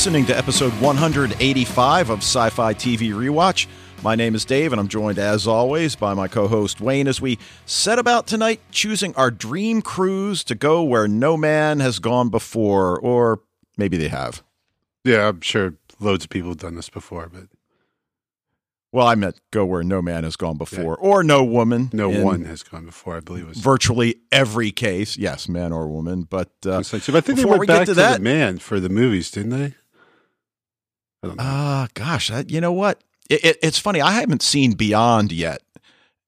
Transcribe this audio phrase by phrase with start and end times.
[0.00, 3.66] listening to episode 185 of Sci Fi TV Rewatch.
[4.02, 7.20] My name is Dave, and I'm joined, as always, by my co host Wayne as
[7.20, 12.30] we set about tonight choosing our dream cruise to go where no man has gone
[12.30, 13.42] before, or
[13.76, 14.42] maybe they have.
[15.04, 17.48] Yeah, I'm sure loads of people have done this before, but
[18.92, 21.90] Well, I meant go where no man has gone before, or no woman.
[21.92, 23.18] no one has gone before.
[23.18, 23.58] I believe it was.
[23.58, 26.22] Virtually every case, yes, man or woman.
[26.22, 28.56] But uh, like- I think they went we get back to to, that- the man
[28.60, 29.74] for the movies, didn't they?
[31.38, 33.02] Ah, gosh, I, you know what?
[33.28, 34.00] It, it, it's funny.
[34.00, 35.62] I haven't seen Beyond yet,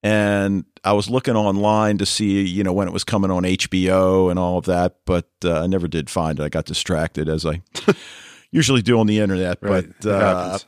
[0.03, 4.31] and I was looking online to see, you know, when it was coming on HBO
[4.31, 6.43] and all of that, but uh, I never did find it.
[6.43, 7.63] I got distracted as I
[8.51, 9.59] usually do on the internet.
[9.63, 9.87] right.
[10.01, 10.59] But uh.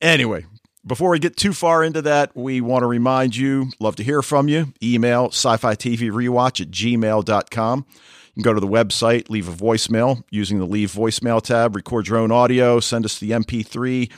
[0.00, 0.44] Anyway,
[0.86, 4.20] before we get too far into that, we want to remind you, love to hear
[4.22, 4.72] from you.
[4.82, 7.86] Email sci-fi TV rewatch at gmail.com.
[8.34, 12.18] Can go to the website, leave a voicemail using the leave voicemail tab, record your
[12.18, 14.10] own audio, send us the MP3,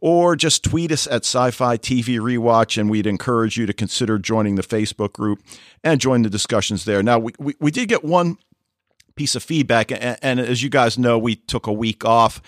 [0.00, 4.54] or just tweet us at sci-fi TV rewatch, and we'd encourage you to consider joining
[4.54, 5.42] the Facebook group
[5.82, 7.02] and join the discussions there.
[7.02, 8.38] Now, we, we, we did get one
[9.16, 12.40] piece of feedback, and, and as you guys know, we took a week off.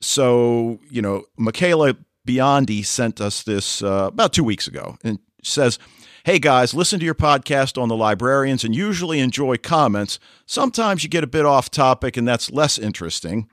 [0.00, 5.78] So, you know, Michaela Biondi sent us this uh, about two weeks ago and says,
[6.28, 10.18] Hey guys, listen to your podcast on the librarians and usually enjoy comments.
[10.44, 13.48] Sometimes you get a bit off topic, and that's less interesting.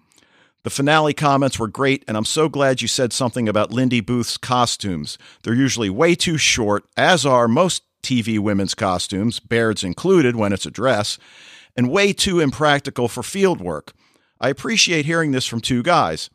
[0.63, 4.35] The finale comments were great, and I'm so glad you said something about Lindy Booth's
[4.35, 5.17] costumes.
[5.43, 10.65] They're usually way too short, as are most TV women's costumes, Baird's included when it's
[10.65, 11.17] a dress,
[11.77, 13.93] and way too impractical for field work.
[14.41, 16.29] I appreciate hearing this from two guys.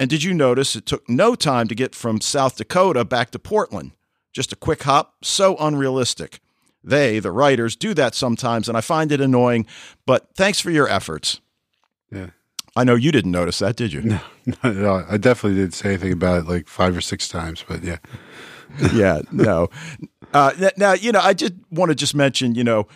[0.00, 3.38] And did you notice it took no time to get from South Dakota back to
[3.38, 3.92] Portland?
[4.32, 6.40] Just a quick hop, so unrealistic.
[6.84, 9.66] They, the writers, do that sometimes, and I find it annoying,
[10.06, 11.40] but thanks for your efforts.
[12.10, 12.30] Yeah.
[12.74, 14.02] I know you didn't notice that, did you?
[14.02, 15.04] No, not at all.
[15.08, 17.98] I definitely didn't say anything about it like five or six times, but yeah.
[18.94, 19.68] yeah, no.
[20.32, 22.88] Uh, now, you know, I just want to just mention, you know,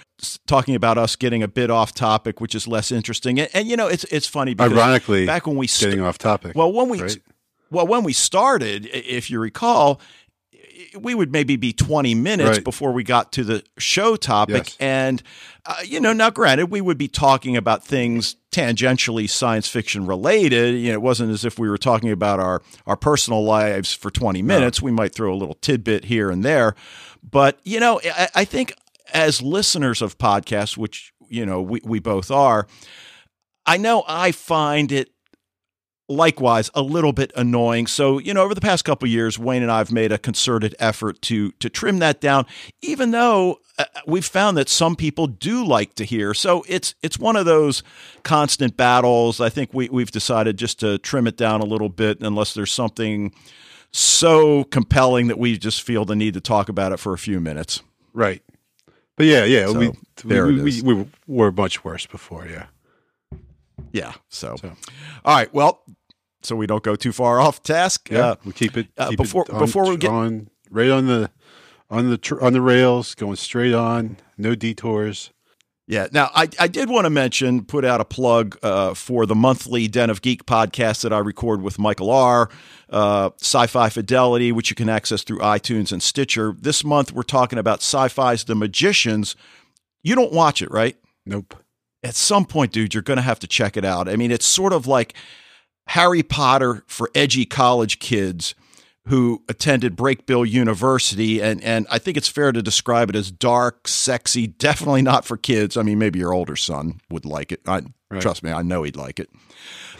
[0.46, 3.76] talking about us getting a bit off topic, which is less interesting, and, and you
[3.76, 6.56] know, it's it's funny because Ironically, back when we st- getting off topic.
[6.56, 7.18] well, when we right?
[7.70, 10.00] well when we started, if you recall,
[10.98, 12.64] we would maybe be twenty minutes Right.
[12.64, 14.76] before we got to the show topic, Yes.
[14.80, 15.22] and
[15.64, 20.74] uh, you know, now granted, we would be talking about things tangentially science fiction related.
[20.76, 24.10] You know, it wasn't as if we were talking about our our personal lives for
[24.10, 24.80] twenty minutes.
[24.82, 26.74] We might throw a little tidbit here and there,
[27.28, 28.74] but you know, I, I think
[29.14, 32.66] as listeners of podcasts, which you know we we both are,
[33.64, 35.10] I know I find it
[36.08, 37.86] likewise a little bit annoying.
[37.86, 40.18] So, you know, over the past couple of years, Wayne and I have made a
[40.18, 42.46] concerted effort to to trim that down,
[42.82, 46.34] even though uh, we've found that some people do like to hear.
[46.34, 47.82] So it's it's one of those
[48.22, 49.40] constant battles.
[49.40, 52.72] I think we we've decided just to trim it down a little bit unless there's
[52.72, 53.32] something
[53.90, 57.40] so compelling that we just feel the need to talk about it for a few
[57.40, 57.82] minutes.
[58.12, 58.42] right.
[59.16, 59.92] But yeah, yeah, So, we,
[60.24, 62.66] we, we, we were much worse before, yeah.
[63.96, 64.12] Yeah.
[64.28, 64.72] So, So.
[65.24, 65.52] all right.
[65.54, 65.82] Well,
[66.42, 68.08] so we don't go too far off task.
[68.10, 70.90] Yeah, Uh, we keep it uh, keep before- it on, before we get- on right
[70.90, 71.30] on the
[71.88, 75.30] on the tr- on the rails, going straight on, no detours.
[75.88, 76.08] Yeah.
[76.10, 79.86] Now, I, I did want to mention, put out a plug uh, for the monthly
[79.86, 82.50] Den of Geek podcast that I record with Michael Ahr
[82.90, 86.54] Uh, Sci Fi Fidelity, which you can access through iTunes and Stitcher.
[86.60, 89.36] This month, we're talking about sci fi's The Magicians.
[90.02, 90.96] You don't watch it, right?
[91.24, 91.54] Nope.
[92.06, 94.08] At some point, dude, you're going to have to check it out.
[94.08, 95.14] I mean, it's sort of like
[95.88, 98.54] Harry Potter for edgy college kids
[99.08, 103.86] who attended Brakebill University, and and I think it's fair to describe it as dark,
[103.88, 104.46] sexy.
[104.58, 105.76] Definitely not for kids.
[105.76, 107.60] I mean, maybe your older son would like it.
[107.66, 108.22] I, Right.
[108.22, 109.30] Trust me, I know he'd like it.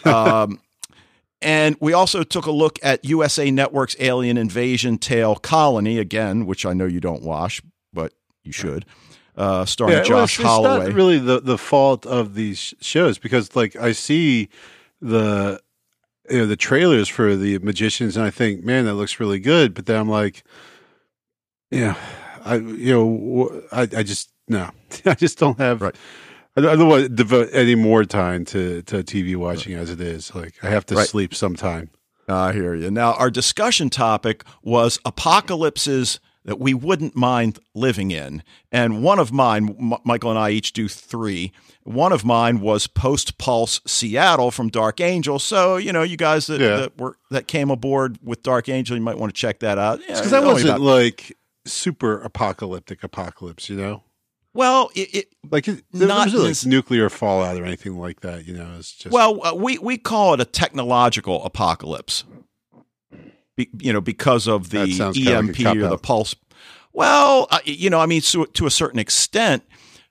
[0.06, 0.60] Um,
[1.42, 6.64] and we also took a look at USA Network's Alien Invasion Tale Colony again, which
[6.64, 7.62] I know you don't watch,
[7.92, 8.12] but
[8.44, 8.84] you should.
[9.36, 10.86] Uh, starring well, Josh it's, it's Holloway.
[10.86, 14.48] not really the the fault of these shows because like I see
[15.02, 15.60] the
[16.30, 19.74] you know the trailers for the magicians and I think man that looks really good
[19.74, 20.42] but then I'm like
[21.70, 21.96] yeah
[22.44, 24.70] I you know I I just no
[25.04, 25.94] I just don't have Right.
[26.58, 30.34] I don't, want to devote any more time to to TV watching as it is
[30.34, 31.06] like I have to Right.
[31.06, 31.90] sleep sometime
[32.28, 32.90] I hear you.
[32.90, 38.42] Now, our discussion topic was apocalypses that we wouldn't mind living in.
[38.72, 41.52] And one of mine, M- Michael and I each do three.
[41.84, 45.38] One of mine was Post Pulse Seattle from Dark Angel.
[45.38, 46.76] So, you know, you guys that, Yeah.
[46.76, 50.00] that were that came aboard with Dark Angel, you might want to check that out.
[50.08, 54.02] Yeah, because that wasn't about- like super apocalyptic apocalypse you know
[54.54, 58.46] Well, it, it Like it, Not like this- nuclear fallout or anything like that.
[58.46, 62.22] You know, it's just well, uh, we we call it a technological apocalypse.
[63.56, 66.34] Be, you know, because of the That like EMP or the pulse.
[66.92, 69.62] Well, you know, I mean, so, to a certain extent,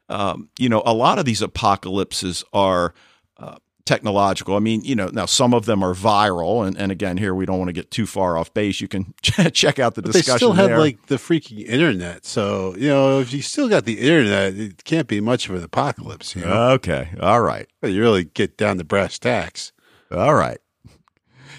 [0.10, 2.94] um, you know, a lot of these apocalypses are
[3.38, 3.56] uh,
[3.86, 4.56] technological.
[4.56, 7.46] I mean, you know, now some of them are viral, and, and again, here we
[7.48, 8.82] don't want to get too far off base.
[8.82, 10.80] You can check out the But they still have there.
[10.80, 12.26] like the freaking internet.
[12.26, 15.64] So you know, if you still got the internet, it can't be much of an
[15.64, 16.36] apocalypse.
[16.36, 19.72] You know, okay, all right, But you really get down to brass tacks.
[20.12, 20.60] all right.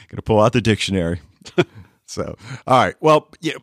[0.09, 1.21] Gonna pull out the dictionary.
[2.07, 2.37] so,
[2.67, 2.95] all right.
[3.01, 3.55] Well, yeah.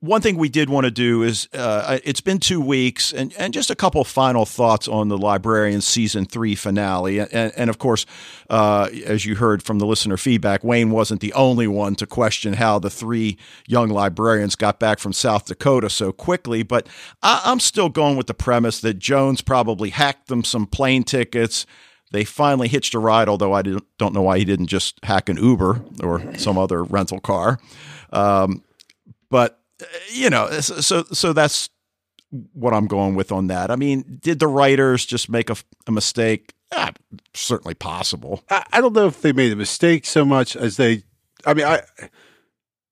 [0.00, 3.54] One thing we did want to do is uh, it's been two weeks, and, and
[3.54, 7.20] just a couple final thoughts on the Librarian season three finale.
[7.20, 8.04] And, and of course,
[8.50, 12.54] uh, as you heard from the listener feedback, Wayne wasn't the only one to question
[12.54, 13.38] how the three
[13.68, 16.64] young librarians got back from South Dakota so quickly.
[16.64, 16.88] But
[17.22, 21.64] I, I'm still going with the premise that Jones probably hacked them some plane tickets.
[22.16, 25.36] They finally hitched a ride, although I don't know why he didn't just hack an
[25.36, 27.58] Uber or some other rental car.
[28.10, 28.62] Um,
[29.28, 31.68] but uh, you know, so so- so that's
[32.54, 33.70] what I'm going with on that.
[33.70, 36.54] I mean, did the writers just make a, a mistake?
[36.74, 36.92] Ah,
[37.34, 38.42] certainly possible.
[38.48, 41.02] I, I don't know if they made a mistake so much as they.
[41.44, 41.82] I mean, I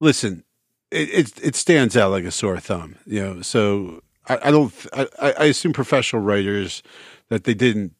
[0.01, 0.45] listen.
[0.91, 3.41] It it, it stands out like a sore thumb, you know.
[3.43, 4.73] So I, I don't.
[4.93, 6.83] I, I assume professional writers
[7.31, 7.95] that they didn't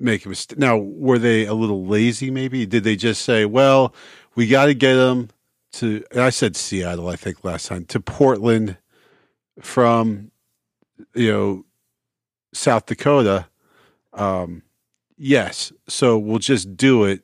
[0.00, 0.58] make a mistake.
[0.58, 2.30] Now, were they a little lazy?
[2.30, 3.94] Maybe did they just say, "Well,
[4.34, 5.30] we got to get them
[5.74, 6.04] to"?
[6.16, 8.76] I said Seattle, I think last time to Portland
[9.60, 10.30] from
[11.14, 11.64] you know
[12.52, 13.46] South Dakota.
[14.12, 14.62] Um,
[15.16, 17.22] yes, so we'll just do it,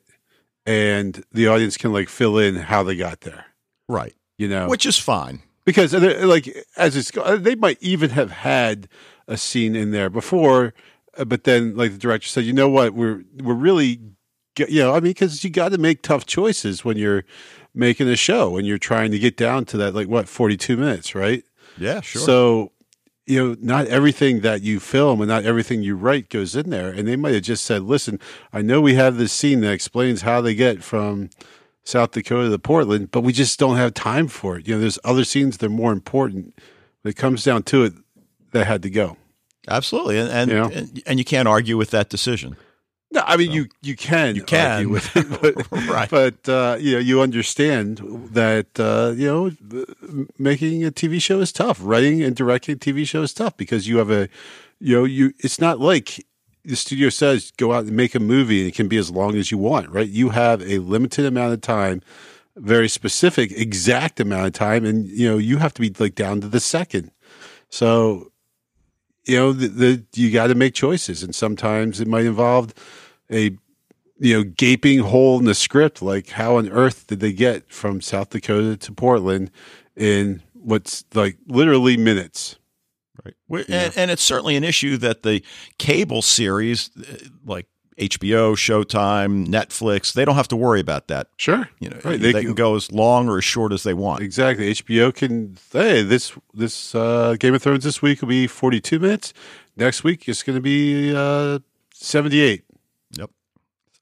[0.65, 3.45] and the audience can like fill in how they got there.
[3.89, 4.13] Right.
[4.37, 5.41] You know, Which is fine.
[5.65, 6.47] because uh, like
[6.77, 8.87] as it's they might even have had
[9.27, 10.69] a scene in there before, uh,
[11.17, 13.99] Uh, but then like the director said, you know what, we're we're really,
[14.57, 17.23] you know, I mean, because you got to make tough choices when you're
[17.73, 20.77] making a show and you're trying to get down to that like what forty two
[20.77, 21.43] minutes, right?
[21.77, 22.21] Yeah, sure.
[22.21, 22.71] So,
[23.25, 26.89] you know, not everything that you film and not everything you write goes in there.
[26.89, 28.19] And they might have just said, listen,
[28.53, 31.29] I know we have this scene that explains how they get from
[31.83, 34.67] South Dakota to Portland, but we just don't have time for it.
[34.67, 36.57] You know, there's other scenes that are more important.
[37.01, 37.93] When it comes down to it,
[38.51, 39.17] that had to go.
[39.67, 40.17] Absolutely.
[40.19, 40.69] And and, You know?
[40.73, 42.55] and and you can't argue with that decision.
[43.11, 44.71] No, I mean you you can You can.
[44.71, 46.09] argue with it, but, Right.
[46.09, 47.97] But uh, you know you understand
[48.33, 49.51] that uh, you know
[50.37, 51.79] making a TV show is tough.
[51.81, 54.27] Writing and directing a TV show is tough because you have a
[54.79, 56.25] you know you it's not like
[56.65, 59.35] the studio says go out and make a movie and it can be as long
[59.35, 59.89] as you want.
[59.89, 60.09] Right?
[60.09, 62.01] You have a limited amount of time,
[62.57, 66.41] very specific, exact amount of time, and you know you have to be like down
[66.41, 67.11] to the second.
[67.69, 68.31] So
[69.27, 72.73] you know the, the you got to make choices and sometimes it might involve
[73.31, 73.57] a
[74.19, 78.01] you know gaping hole in the script like how on earth did they get from
[78.01, 79.51] south dakota to portland
[79.95, 82.57] in what's like literally minutes
[83.49, 83.67] Right.
[83.69, 85.43] And, and it's certainly an issue that the
[85.79, 87.67] cable series uh, like
[87.97, 91.29] HBO, Showtime, Netflix, they don't have to worry about that.
[91.37, 93.93] sure You know, Right, they, they can go as long or as short as they
[93.93, 94.21] want.
[94.21, 98.99] exactly hbo can hey this this uh game of thrones this week will be 42
[98.99, 99.33] minutes
[99.75, 101.59] next week it's going to be uh
[101.93, 102.63] 78
[103.17, 103.31] Yep.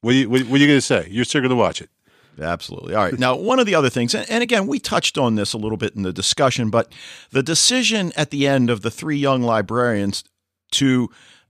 [0.02, 1.80] what are you, what, what are you going to say you're still going to watch
[1.80, 1.90] it
[2.38, 2.94] Absolutely.
[2.94, 3.18] All right.
[3.18, 5.96] Now, one of the other things, and again, we touched on this a little bit
[5.96, 6.92] in the discussion, but
[7.30, 10.22] the decision at the end of the three young librarians
[10.72, 11.08] to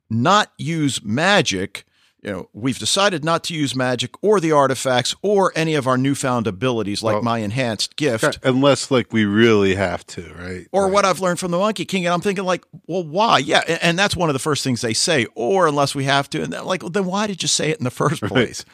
[0.08, 1.84] not use magic,
[2.26, 5.96] you know, we've decided not to use magic or the artifacts or any of our
[5.96, 8.40] newfound abilities like Well- my enhanced gift.
[8.42, 10.92] unless like we really have to right Or Right.
[10.92, 13.38] what I've learned from the Monkey King, and I'm thinking like, well, why?
[13.38, 15.26] Yeah, a- and that's one of the first things they say.
[15.36, 17.78] Or unless we have to, and they're like, well, then why did you say it
[17.78, 18.64] in the first place?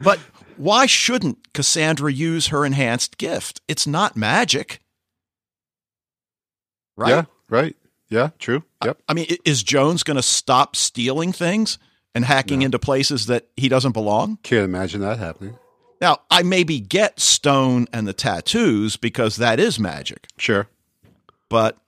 [0.00, 0.18] But
[0.56, 3.60] why shouldn't Cassandra use her enhanced gift?
[3.68, 4.80] It's not magic,
[6.96, 7.10] right?
[7.10, 7.76] yeah right
[8.08, 11.78] yeah true yep I mean, is Jones going to stop stealing things
[12.14, 14.38] and hacking into places that he doesn't belong?
[14.42, 15.58] Can't imagine that happening.
[16.00, 20.26] Now, I maybe get Stone and the tattoos because that is magic.
[20.36, 20.68] Sure.
[21.48, 21.78] But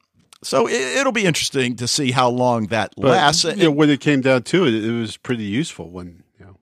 [0.43, 3.45] so it, it'll be interesting to see how long that But lasts.
[3.45, 6.57] you know, when it came down to it, it was pretty useful when, you know,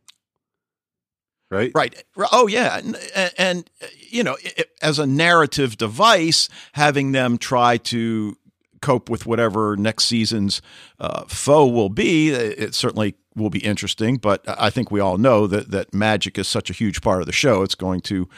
[1.50, 1.70] right?
[1.74, 2.02] Right.
[2.32, 2.78] Oh, yeah.
[2.78, 2.98] And,
[3.36, 3.70] and
[4.10, 8.36] you know, it, as a narrative device, having them try to
[8.80, 10.60] cope with whatever next season's
[10.98, 14.16] uh, foe will be, it certainly will be interesting.
[14.16, 17.26] But I think we all know that that magic is such a huge part of
[17.26, 18.28] the show; it's going to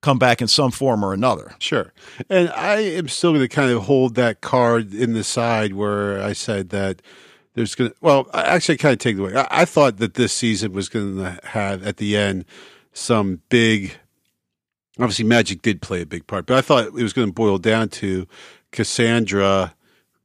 [0.00, 1.54] come back in some form or another.
[1.58, 1.92] Sure.
[2.28, 6.22] And I am still going to kind of hold that card in the side where
[6.22, 7.02] I said that
[7.54, 7.92] there's gonna.
[8.00, 9.34] Well, I actually kind of take it away.
[9.34, 12.44] I, I thought that this season was going to have at the end
[12.92, 13.96] some big.
[15.00, 17.58] Obviously, magic did play a big part, but I thought it was going to boil
[17.58, 18.26] down to
[18.72, 19.74] Cassandra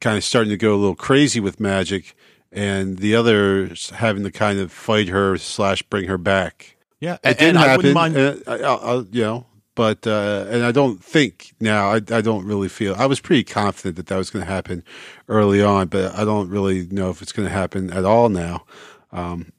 [0.04, 2.16] kind of starting to go a little crazy with magic,
[2.54, 6.76] and the others having to kind of fight her slash bring her back.
[7.00, 7.78] Yeah, It didn't happen.
[7.78, 8.18] wouldn't mind.
[8.48, 9.46] I, I, I- you know,
[9.76, 11.90] but uh, and I don't think now.
[11.92, 12.96] I, I don't really feel.
[12.96, 14.84] I was pretty confident that that was going to happen
[15.28, 18.66] early on, but I don't really know if it's going to happen at all now.
[19.12, 19.52] Um,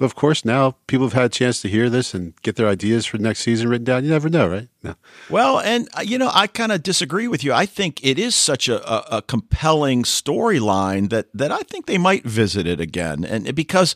[0.00, 3.06] of course, now people have had a chance to hear this and get their ideas
[3.06, 4.04] for next season written down.
[4.04, 4.68] You never know, right?
[4.82, 4.94] No.
[5.28, 7.52] Well, and uh, you know, I kind of disagree with you.
[7.52, 11.98] I think it is such a, a, a compelling storyline that that I think they
[11.98, 13.94] might visit it again, and because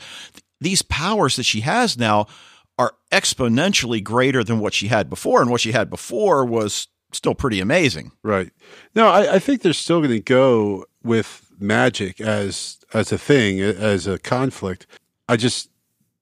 [0.60, 2.26] these powers that she has now
[2.78, 7.34] are exponentially greater than what she had before, and what she had before was still
[7.34, 8.12] pretty amazing.
[8.22, 8.50] Right.
[8.94, 13.60] No, I, I think they're still going to go with magic as as a thing,
[13.60, 14.86] as a conflict.
[15.30, 15.70] I just,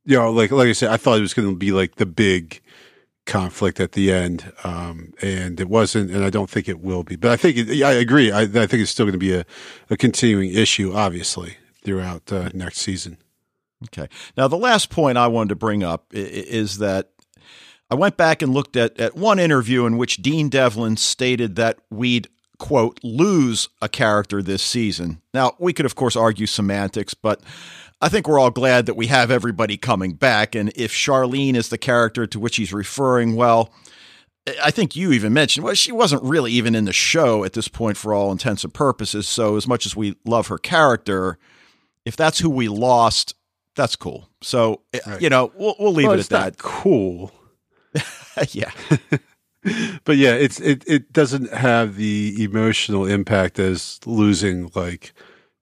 [0.05, 2.07] you know, like like I said, I thought it was going to be like the
[2.07, 2.61] big
[3.27, 7.17] conflict at the end, um, and it wasn't, and I don't think it will be.
[7.17, 8.33] But I think, it, I agree.
[8.33, 9.45] I, I think it's still going to be a,
[9.91, 13.19] a continuing issue, obviously, throughout uh, next season.
[13.85, 14.09] Okay.
[14.37, 17.11] Now, the last point I wanted to bring up is that
[17.91, 21.79] I went back and looked at, at one interview in which Dean Devlin stated that
[21.91, 25.21] we'd, quote, lose a character this season.
[25.33, 27.41] Now, we could, of course, argue semantics, but
[28.01, 30.55] I think we're all glad that we have everybody coming back.
[30.55, 33.73] And if Charlene is the character to which he's referring, well,
[34.63, 37.69] I think you even mentioned, well, she wasn't really even in the show at this
[37.69, 39.29] point for all intents and purposes.
[39.29, 41.39] So, as much as we love her character,
[42.05, 43.35] if that's who we lost,
[43.75, 44.29] that's cool.
[44.43, 45.21] So, eh, Right.
[45.21, 46.59] you know, we'll, we'll leave well, it at that.
[46.59, 47.33] cool.
[48.51, 48.71] yeah.
[50.05, 55.13] but yeah, it's it it doesn't have the emotional impact as losing like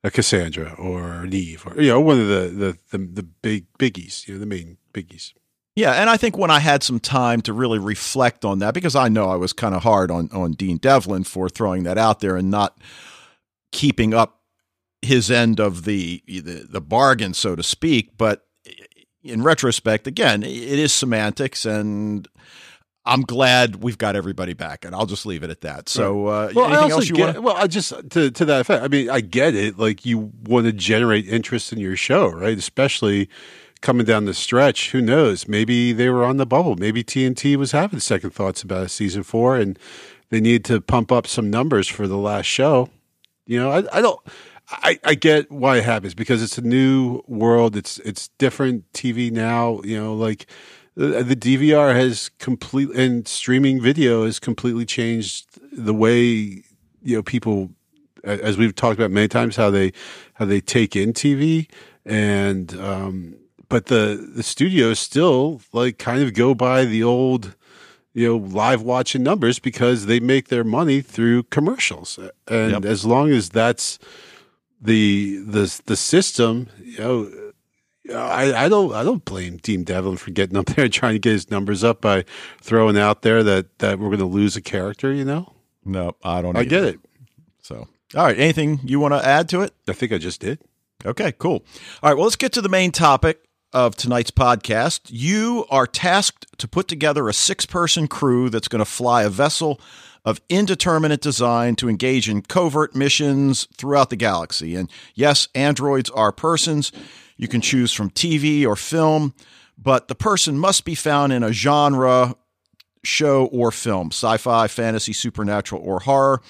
[0.04, 3.66] a Cassandra or an Eve or you know one of the the the, the big
[3.78, 5.32] biggies, you know, the main biggies.
[5.74, 8.96] Yeah, and I think when I had some time to really reflect on that, because
[8.96, 12.20] I know I was kind of hard on on Dean Devlin for throwing that out
[12.20, 12.78] there and not
[13.72, 14.40] keeping up
[15.02, 18.16] his end of the the, the bargain, so to speak.
[18.16, 18.46] But
[19.22, 22.26] in retrospect, again, it is semantics, and
[23.06, 25.88] I'm glad we've got everybody back, and I'll just leave it at that.
[25.88, 27.42] So, uh, Well, I also else you get, want?
[27.44, 28.82] well, I just to to that effect.
[28.82, 29.78] I mean, I get it.
[29.78, 32.58] Like you want to generate interest in your show, right?
[32.58, 33.28] Especially
[33.80, 34.90] coming down the stretch.
[34.90, 35.46] Who knows?
[35.46, 36.74] Maybe they were on the bubble.
[36.76, 39.78] Maybe TNT was having second thoughts about season four, and
[40.30, 42.88] they need to pump up some numbers for the last show.
[43.46, 44.18] You know, I, I don't.
[44.68, 47.76] I, I get why it happens because it's a new world.
[47.76, 49.80] It's it's different TV now.
[49.84, 50.46] You know, like
[50.96, 56.22] the, the DVR has complete and streaming video has completely changed the way
[57.02, 57.70] you know people,
[58.24, 59.92] as we've talked about many times, how they
[60.34, 61.68] how they take in TV
[62.04, 63.36] and um,
[63.68, 67.54] but the the studios still like kind of go by the old
[68.14, 72.84] you know live watching numbers because they make their money through commercials and Yep.
[72.84, 73.98] as long as that's
[74.80, 77.45] the the the system you know
[78.12, 81.18] I, I don't I don't blame Dean Devlin for getting up there and trying to
[81.18, 82.24] get his numbers up by
[82.60, 85.52] throwing out there that that we're going to lose a character you know
[85.84, 86.56] No, I don't.
[86.56, 86.68] I either.
[86.70, 87.00] get it
[87.62, 88.38] So, all right.
[88.38, 89.72] Anything you want to add to it?
[89.88, 90.58] I think I just did
[91.04, 91.64] Okay, cool.
[92.02, 95.02] All right, well, let's get to the main topic of tonight's podcast.
[95.10, 99.28] You are tasked to put together a six person crew that's going to fly a
[99.28, 99.78] vessel
[100.26, 104.74] of indeterminate design to engage in covert missions throughout the galaxy.
[104.74, 106.90] And yes, androids are persons.
[107.36, 109.34] You can choose from TV or film,
[109.78, 112.34] but the person must be found in a genre,
[113.04, 116.42] show, or film sci fi, fantasy, supernatural, or horror.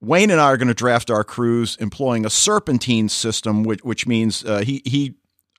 [0.00, 4.06] Wayne and I are going to draft our crews employing a serpentine system, which, which
[4.06, 5.14] means uh, he he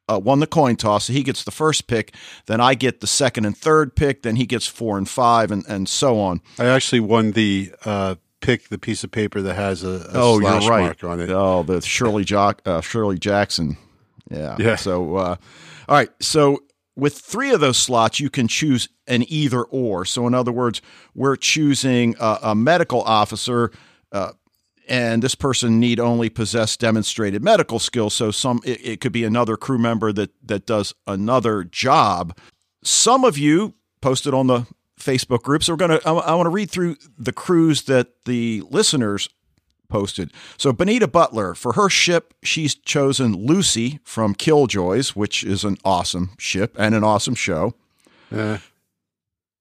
[0.08, 2.14] uh, won the coin toss, so he gets the first pick.
[2.46, 4.24] Then I get the second and third pick.
[4.24, 6.42] Then he gets four and five, and, and so on.
[6.60, 10.40] I actually won the uh, pick the piece of paper that has a, a oh,
[10.40, 10.82] slash you're right.
[10.84, 13.78] mark on it Oh, the Shirley Jock, uh, Shirley Jackson.
[14.30, 14.56] Yeah.
[14.60, 14.76] Yeah.
[14.76, 15.36] So, uh,
[15.88, 16.10] all right.
[16.20, 16.60] So
[16.96, 20.06] with three of those slots, you can choose an either or.
[20.06, 20.82] So in other words,
[21.14, 23.72] we're choosing a, a medical officer.
[24.12, 24.34] Uh,
[24.88, 28.14] and this person need only possess demonstrated medical skills.
[28.14, 32.38] So some it, it could be another crew member that that does another job.
[32.84, 34.68] Some of you posted on the
[35.00, 36.00] Facebook group, so we're gonna.
[36.06, 39.30] I, I want to read through the crews that the listeners
[39.88, 40.32] posted.
[40.58, 46.32] So Benita Butler for her ship, she's chosen Lucy from Killjoys, which is an awesome
[46.38, 47.76] ship and an awesome show.
[48.32, 48.58] Uh,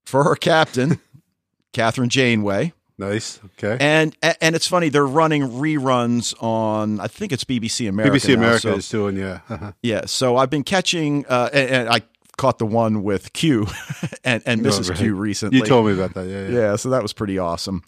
[0.04, 1.00] For her captain,
[1.74, 2.72] Kathryn Janeway.
[2.96, 3.40] Nice.
[3.58, 3.76] Okay.
[3.80, 8.16] And and it's funny they're running reruns on I think it's BBC America.
[8.16, 9.40] BBC now, America so- is doing yeah.
[9.48, 9.72] Uh-huh.
[9.82, 12.02] Yeah, so I've been catching, uh, and, and I
[12.36, 13.66] caught the one with Q
[14.24, 14.90] and, and Oh, Mrs.
[14.90, 14.98] right.
[14.98, 15.58] Q recently.
[15.58, 16.26] You told me about that.
[16.28, 16.46] Yeah.
[16.48, 16.58] Yeah.
[16.70, 17.82] yeah, so that was pretty awesome.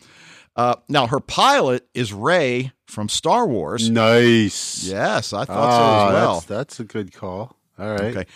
[0.56, 3.88] Uh, now her pilot is Rey from Star Wars.
[3.90, 4.84] Nice.
[4.84, 6.34] Yes, I thought Ah, so as well.
[6.34, 7.56] That's, that's a good call.
[7.78, 8.00] All right.
[8.16, 8.26] Okay,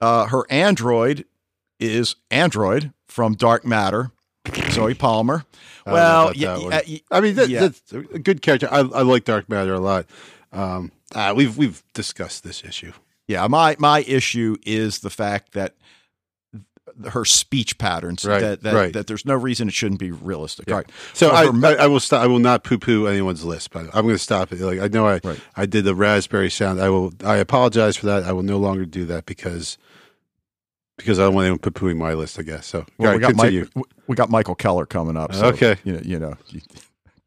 [0.00, 1.24] uh, her android
[1.80, 4.12] is Android from Dark Matter.
[4.70, 5.44] Zoie Palmer.
[5.86, 6.72] I Well, about yeah, that one.
[6.72, 7.60] yeah, y- I mean, that, yeah.
[7.60, 8.68] that's a good character.
[8.70, 10.06] I, I like Dark Matter a lot.
[10.52, 12.92] Um, ah, we've we've discussed this issue.
[13.28, 15.74] Yeah, my my issue is the fact that
[17.12, 18.92] her speech patterns Right, that that, right.
[18.92, 20.66] that there's no reason it shouldn't be realistic.
[20.66, 20.74] Yeah.
[20.74, 20.90] All right.
[21.14, 22.22] So For I, her me- I, I will stop.
[22.22, 24.58] I will not poo poo anyone's list, but I'm going to stop it.
[24.60, 25.40] Like I know I Right.
[25.56, 26.80] I did the raspberry sound.
[26.80, 27.12] I will.
[27.24, 28.24] I apologize for that.
[28.24, 29.78] I will no longer do that because
[31.00, 32.38] because I don't want anyone poo pooing my list.
[32.38, 32.86] I guess so.
[32.98, 33.68] Well, we got Mike,
[34.06, 35.34] we got Michael Keller coming up.
[35.34, 35.76] So, Okay.
[35.84, 36.34] You know, you know.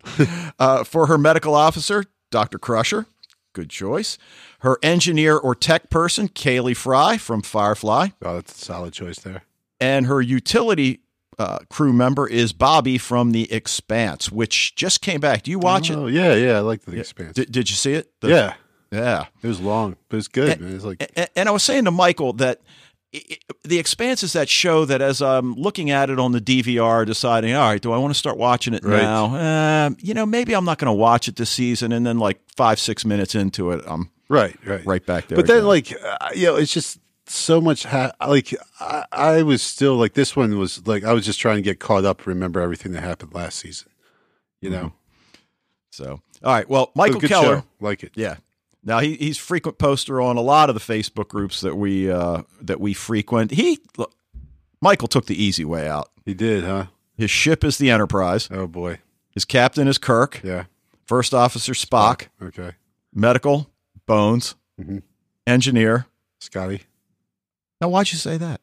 [0.60, 2.58] uh, for her medical officer, Dr.
[2.58, 3.06] Crusher,
[3.54, 4.18] good choice.
[4.60, 9.44] Her engineer or tech person, Kaylee Frye from Firefly, Oh, that's a solid choice there.
[9.80, 11.00] and her utility
[11.40, 15.44] uh, crew member is Bobbie from The Expanse, which just came back.
[15.44, 15.96] Do you watch it?
[15.96, 16.58] Oh yeah, yeah.
[16.58, 17.38] I like the expanse.
[17.38, 17.52] it?
[17.52, 18.12] Did, you see it?
[18.22, 18.54] The- yeah,
[18.92, 19.26] yeah.
[19.42, 20.50] it was long, but it was good.
[20.50, 20.76] And- man.
[20.76, 22.62] It's like And, and I was saying to Michael that
[23.64, 27.54] the Expanse is that show that as I'm looking at it on the DVR, deciding,
[27.54, 29.02] all right, do I want to start watching it Right.
[29.02, 29.86] now?
[29.88, 31.92] Um, you know, maybe I'm not going to watch it this season.
[31.92, 35.36] And then, like five, six minutes into it, I'm right, right, right back there.
[35.36, 37.84] But then, like, uh, you know, it's just so much.
[37.86, 41.58] Ha- like, I, I was still like, this one was like, I was just trying
[41.58, 43.90] to get caught up, remember everything that happened last season.
[44.62, 44.94] You know,
[45.92, 46.68] so, all right.
[46.68, 47.64] Well, It was a Michael Keller, show.
[47.80, 48.14] like it.
[48.16, 48.38] yeah.
[48.84, 52.44] Now he, he's frequent poster on a lot of the Facebook groups that we uh,
[52.62, 53.52] that we frequent.
[53.52, 54.14] He, look,
[54.82, 56.10] Michael took the easy way out.
[56.26, 56.88] He did, huh?
[57.18, 58.50] His ship is the Enterprise.
[58.52, 59.00] Oh boy,
[59.32, 60.42] His captain is Kirk.
[60.44, 60.66] yeah.
[61.06, 62.28] First officer Spock.
[62.42, 62.72] Okay,
[63.14, 63.70] medical,
[64.06, 65.02] Bones, Mhm.
[65.48, 66.08] engineer.
[66.40, 66.82] Scotty.
[67.80, 68.60] Now, why'd you say that?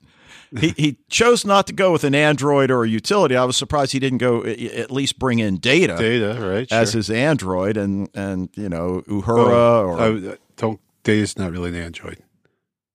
[0.59, 3.37] He he chose not to go with an android or a utility.
[3.37, 6.71] I was surprised he didn't go at least bring in data, Data, right?
[6.73, 6.99] as sure.
[6.99, 10.81] his android and and you know Uhura or don't.
[11.03, 12.23] Data's not really an android.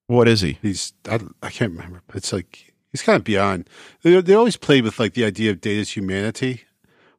[0.07, 0.59] what is he?
[0.61, 2.01] He's I, I can't remember.
[2.07, 3.69] But it's like he's kind of beyond.
[4.03, 6.63] They, they always played with like the idea of Data's humanity.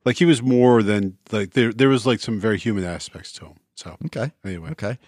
[0.05, 1.73] Like he was more than like there.
[1.73, 3.55] There was like some very human aspects to him.
[3.75, 4.99] So Okay, anyway, okay,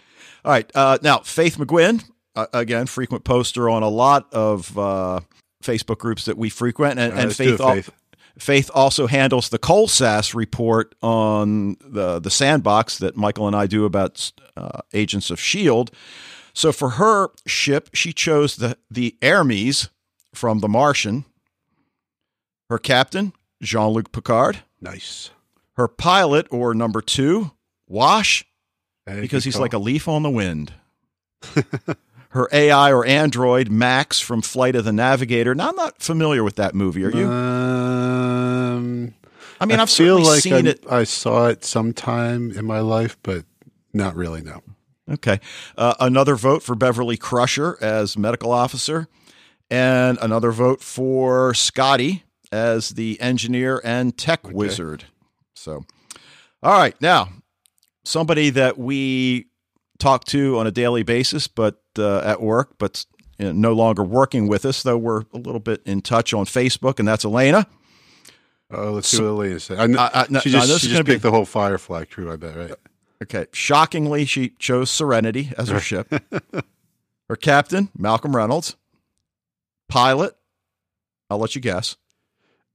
[0.45, 0.71] all right.
[0.75, 2.05] Uh, now Faith McGuinn,
[2.38, 5.20] uh, again, frequent poster on a lot of uh,
[5.62, 7.90] Facebook groups that we frequent, and, and Faith, al- Faith.
[8.38, 13.85] Faith also handles the Colsass report on the the sandbox that Michael and I do
[13.85, 15.90] about uh, Agents of Shield.
[16.55, 19.88] So for her ship, she chose the the Hermes
[20.35, 21.24] from The Martian.
[22.70, 24.59] Her captain, Jean Luc Picard.
[24.81, 25.31] nice.
[25.74, 27.53] Her pilot, or number two,
[27.87, 28.44] Wash,
[29.07, 29.62] because he's call.
[29.62, 30.72] like a leaf on the wind.
[32.31, 35.55] her AI or android, Max from Flight of the Navigator.
[35.55, 37.05] Now I'm not familiar with that movie.
[37.05, 37.27] Are you?
[37.27, 39.14] Um,
[39.61, 40.85] I mean, I I've feel like seen I, it.
[40.91, 43.45] I saw it sometime in my life, but
[43.93, 44.43] not really.
[44.43, 44.62] No.
[45.11, 45.41] Okay.
[45.77, 49.09] Uh, another vote for Beverly Crusher as medical officer,
[49.71, 55.05] and another vote for Scotty as the engineer and tech wizard.
[55.55, 55.85] So,
[56.62, 56.95] all right.
[57.01, 57.31] Now,
[58.05, 59.47] somebody that we
[59.99, 63.04] talk to on a daily basis, but uh, at work, but
[63.38, 66.44] you know, no longer working with us, though we're a little bit in touch on
[66.44, 67.66] Facebook, and that's Elena.
[68.70, 69.78] Oh, let's So- see what Elena said.
[69.78, 71.44] I I- I- no- she no, just, this she just gonna be- picked the whole
[71.46, 72.30] Firefly crew.
[72.32, 72.72] I bet, right?
[73.22, 73.46] Okay.
[73.52, 76.12] Shockingly, she chose Serenity as her ship.
[77.28, 78.76] her captain, Malcolm Reynolds.
[79.88, 80.37] Pilot,
[81.30, 81.96] I'll let you guess.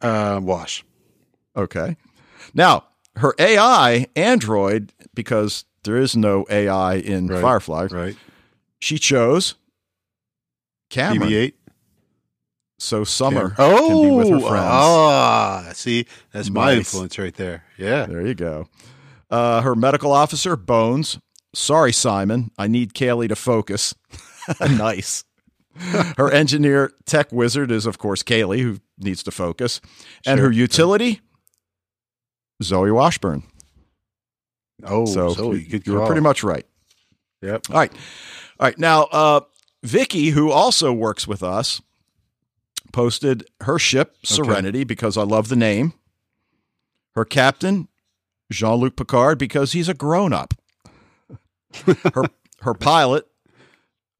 [0.01, 0.83] Uh, wash.
[1.55, 1.95] Okay.
[2.53, 2.85] Now,
[3.17, 7.41] her AI, Android, because there is no AI in Right.
[7.41, 8.17] Firefly, Right.
[8.83, 9.55] She chose
[10.89, 11.29] Cameron.
[11.29, 11.53] BB-8.
[12.79, 14.65] So Summer Oh, can be with her friends.
[14.69, 17.63] ah, see, that's my influence right there.
[17.77, 18.05] Yeah.
[18.07, 18.67] There you go.
[19.29, 21.17] Uh, her medical officer, Bones.
[21.55, 22.51] Sorry, Simon.
[22.57, 23.95] I need Kaylee to focus.
[24.59, 25.23] nice.
[26.17, 29.79] her engineer, tech wizard, is, of course, Kaylee, who needs to focus.
[30.25, 30.47] And Sure.
[30.47, 31.21] her utility,
[32.61, 33.43] Zoe Washburn.
[34.83, 36.07] Oh, so so you- good you were call.
[36.07, 36.65] pretty much right.
[37.41, 37.69] Yep.
[37.69, 37.91] All right.
[38.63, 38.79] All right.
[38.79, 39.41] Now, uh,
[39.83, 41.81] Vicky, who also works with us,
[42.93, 45.91] posted her ship, Serenity, because I love the name.
[47.13, 47.89] Her captain,
[48.49, 50.53] Jean Luc Picard, because he's a grown up.
[52.13, 52.23] her,
[52.61, 53.27] her pilot,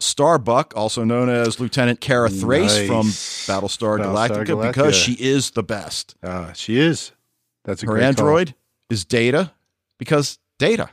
[0.02, 4.68] Starbuck, also known as Lieutenant Kara Thrace from Battlestar Battlestar Galactica, Galactica.
[4.68, 6.16] because she is the best.
[6.22, 7.14] Ah, she is.
[7.64, 8.08] That's a Her great call.
[8.10, 8.56] android
[8.90, 9.54] is Data
[9.98, 10.90] because Data.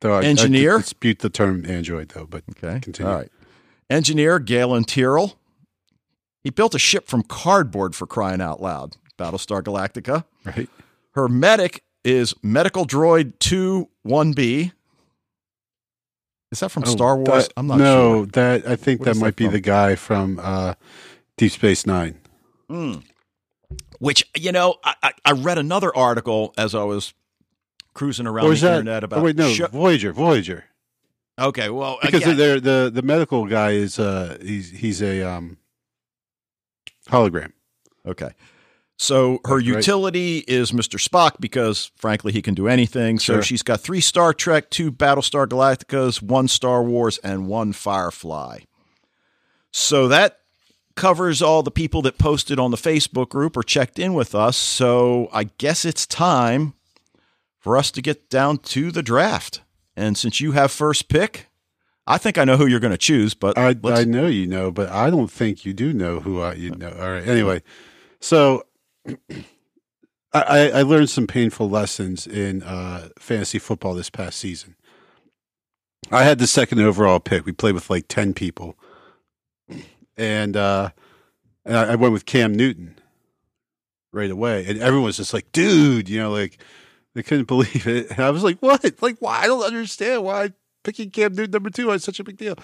[0.00, 0.78] Though I- I engineer?
[0.78, 2.80] dispute the term android though, but Okay.
[2.80, 3.10] Continue.
[3.12, 3.30] All right.
[3.88, 5.36] Engineer Galen Tyrol.
[6.42, 8.96] He built a ship from cardboard for crying out loud.
[9.18, 10.24] Battlestar Galactica.
[10.44, 10.68] right.
[11.14, 14.72] Her medic is Medical Droid 2 1B.
[16.52, 17.44] Is that from Oh, Star Wars?
[17.48, 18.26] that- I'm not no, sure.
[18.26, 20.74] that I think What that might be the guy from uh,
[21.36, 22.16] Deep Space Nine.
[22.70, 23.02] Mm.
[23.98, 27.12] Which, you know, I, I, I read another article as I was
[27.94, 28.72] cruising around Or the that?
[28.78, 29.18] internet about.
[29.20, 30.64] oh wait, no, sho- Voyager, Voyager.
[31.38, 35.58] okay, well, Because again, they're, the the medical guy is uh he's he's a um
[37.08, 37.52] hologram.
[38.06, 38.30] Okay.
[38.96, 39.64] So her Right.
[39.64, 41.02] utility is Mr.
[41.02, 43.18] Spock because, frankly, he can do anything.
[43.18, 43.42] So Sure.
[43.42, 48.60] she's got three Star Trek, two Battlestar Galacticas, one Star Wars, and one Firefly.
[49.72, 50.40] So that
[50.96, 54.56] covers all the people that posted on the Facebook group or checked in with us.
[54.58, 56.74] So I guess it's time
[57.60, 59.60] for us to get down to the draft.
[59.94, 61.48] And since you have first pick,
[62.06, 64.72] I think I know who you're going to choose, but I I know you know,
[64.72, 66.90] but I don't think you do know who I you know.
[66.98, 67.26] All right.
[67.26, 67.62] Anyway,
[68.18, 68.64] so
[70.32, 74.76] I, I learned some painful lessons in uh, fantasy football this past season.
[76.10, 77.44] I had the second overall pick.
[77.44, 78.76] We played with like ten people,
[80.16, 80.90] and uh,
[81.64, 82.98] and I, I went with Cam Newton
[84.12, 86.58] right away, and everyone was just like, "Dude," you know, like
[87.14, 88.10] they couldn't believe it.
[88.10, 88.84] And I was like, "What?
[89.00, 89.40] Like, why?
[89.40, 92.56] I don't understand why picking Cam Newton number two is such a big deal."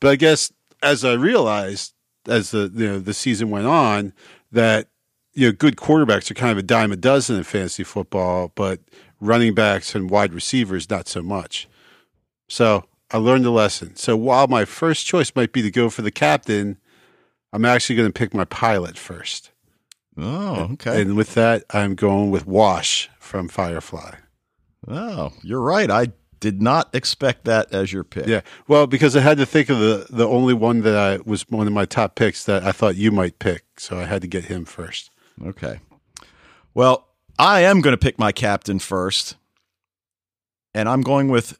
[0.00, 1.94] But I guess as I realized
[2.28, 4.12] as the you know the season went on
[4.52, 4.88] that
[5.32, 8.80] you know good quarterbacks are kind of a dime a dozen in fantasy football, but
[9.20, 11.68] running backs and wide receivers not so much.
[12.48, 13.96] So I learned a lesson.
[13.96, 16.78] So while my first choice might be to go for the captain,
[17.52, 19.50] I'm actually going to pick my pilot first.
[20.16, 21.02] oh, okay.
[21.02, 24.16] And with that, I'm going with Wash from Firefly.
[24.88, 25.88] Oh, you're right.
[25.90, 26.08] I
[26.40, 28.26] did not expect that as your pick.
[28.26, 28.40] Yeah.
[28.66, 31.66] Well, because I had to think of the the only one that I was one
[31.66, 34.46] of my top picks that I thought you might pick, so I had to get
[34.46, 35.10] him first.
[35.46, 35.78] Okay.
[36.74, 37.06] Well,
[37.38, 39.36] I am going to pick my captain first,
[40.74, 41.58] and I'm going with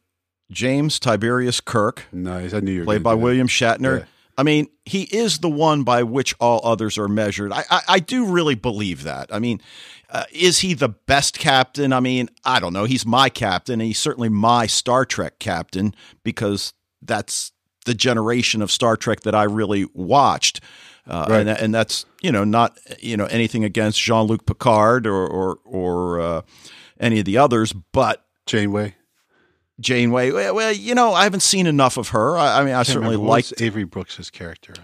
[0.51, 2.53] James Tiberius Kirk, Nice.
[2.53, 3.15] I knew you were played by.
[3.15, 4.01] William Shatner.
[4.01, 4.05] Yeah.
[4.39, 7.53] I mean, he is the one by which all others are measured.
[7.53, 9.29] I, I, I do really believe that.
[9.33, 9.61] I mean,
[10.11, 11.93] uh, is he the best captain?
[11.93, 12.85] I mean, I don't know.
[12.85, 15.95] He's my captain, and he's certainly my Star Trek captain
[16.25, 17.53] because that's
[17.87, 20.61] the generation of Star Trek that I really watched.
[21.07, 21.41] Uh, Right.
[21.41, 25.59] and, and that's you know not you know anything against Jean Luc Picard or or,
[25.65, 26.43] or uh,
[27.01, 28.95] any of the others, but Janeway.
[29.81, 30.31] Janeway.
[30.31, 32.37] Well, well, you know, I haven't seen enough of her.
[32.37, 34.75] I, I mean, I Can't certainly remember, what was liked Avery Brooks's character.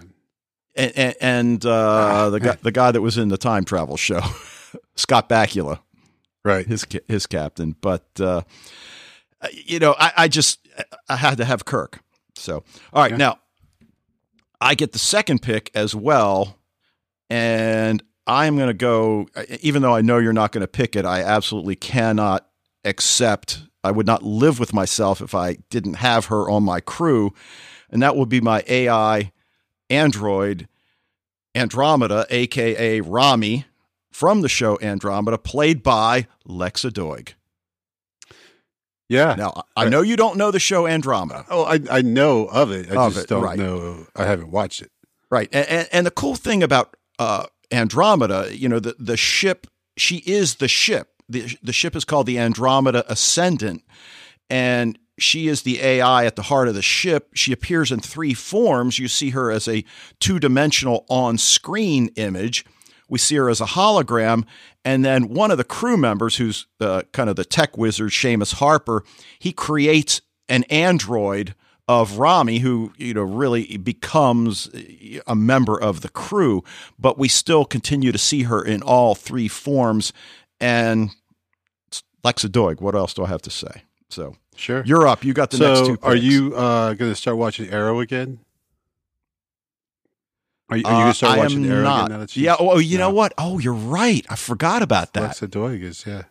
[0.75, 3.95] and, and, and uh, Ah, the guy the guy that was in the time travel
[3.95, 4.21] show,
[4.95, 5.79] Scott Bakula,
[6.43, 6.65] Right.
[6.65, 7.75] his his captain.
[7.81, 8.41] But uh,
[9.53, 10.67] you know, I, I just
[11.09, 11.99] I had to have Kirk.
[12.35, 13.17] So all right, Yeah.
[13.17, 13.39] now
[14.61, 16.57] I get the second pick as well,
[17.29, 19.27] and I'm going to go.
[19.61, 22.47] Even though I know you're not going to pick it, I absolutely cannot
[22.83, 23.61] accept.
[23.83, 27.33] I would not live with myself if I didn't have her on my crew,
[27.89, 29.31] and that would be my AI
[29.89, 30.67] android
[31.55, 33.65] Andromeda, aka Rommie,
[34.17, 37.35] from the show Andromeda, played by Lexa Doig.
[39.07, 39.35] Yeah.
[39.35, 41.45] Now, I know you don't know the show Andromeda.
[41.51, 42.91] Oh, I I know of it.
[42.91, 43.59] I Of just it, don't right.
[43.59, 44.07] know.
[44.15, 44.91] I haven't watched it.
[45.29, 45.47] Right.
[45.53, 50.23] And, and, and the cool thing about uh, Andromeda, you know, the, the ship, she
[50.25, 51.09] is the ship.
[51.29, 53.83] The, the ship is called the Andromeda Ascendant.
[54.49, 57.29] And she is the AI at the heart of the ship.
[57.35, 58.97] She appears in three forms.
[58.97, 59.85] You see her as a
[60.19, 62.65] two dimensional on screen image.
[63.09, 64.45] We see her as a hologram.
[64.83, 68.55] And then one of the crew members, who's uh, kind of the tech wizard, Seamus
[68.55, 69.03] Harper,
[69.39, 71.55] he creates an android
[71.87, 74.69] of Rommie, who you know really becomes
[75.25, 76.63] a member of the crew,
[76.99, 80.11] but we still continue to see her in all three forms.
[80.59, 81.11] And
[82.23, 83.83] Lexa Doig, what else do I have to say?
[84.09, 84.83] So Sure.
[84.85, 85.23] you're up.
[85.23, 85.99] You got the next so, two.
[86.01, 88.39] are you uh, going to start watching Arrow again?
[90.69, 92.05] Are you, are you Uh, going to start I watching Arrow not.
[92.05, 92.11] again?
[92.11, 92.55] Now that she's- yeah.
[92.59, 93.33] Oh, you know what?
[93.37, 94.25] Oh, you're right.
[94.29, 95.31] I forgot about that.
[95.35, 96.23] Lexa Doig is yeah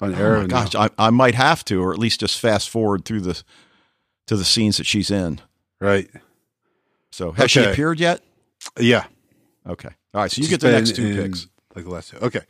[0.00, 0.40] on Oh Arrow.
[0.42, 3.42] my gosh, I, I might have to, or at least just fast forward through the
[4.26, 5.40] to the scenes that she's in.
[5.80, 6.10] Right.
[7.12, 8.20] So has she appeared yet?
[8.78, 9.04] Yeah.
[9.66, 9.88] Okay.
[10.12, 10.30] All right.
[10.30, 11.46] So you She's get the next two picks.
[11.74, 12.18] Like the last two.
[12.18, 12.40] Okay.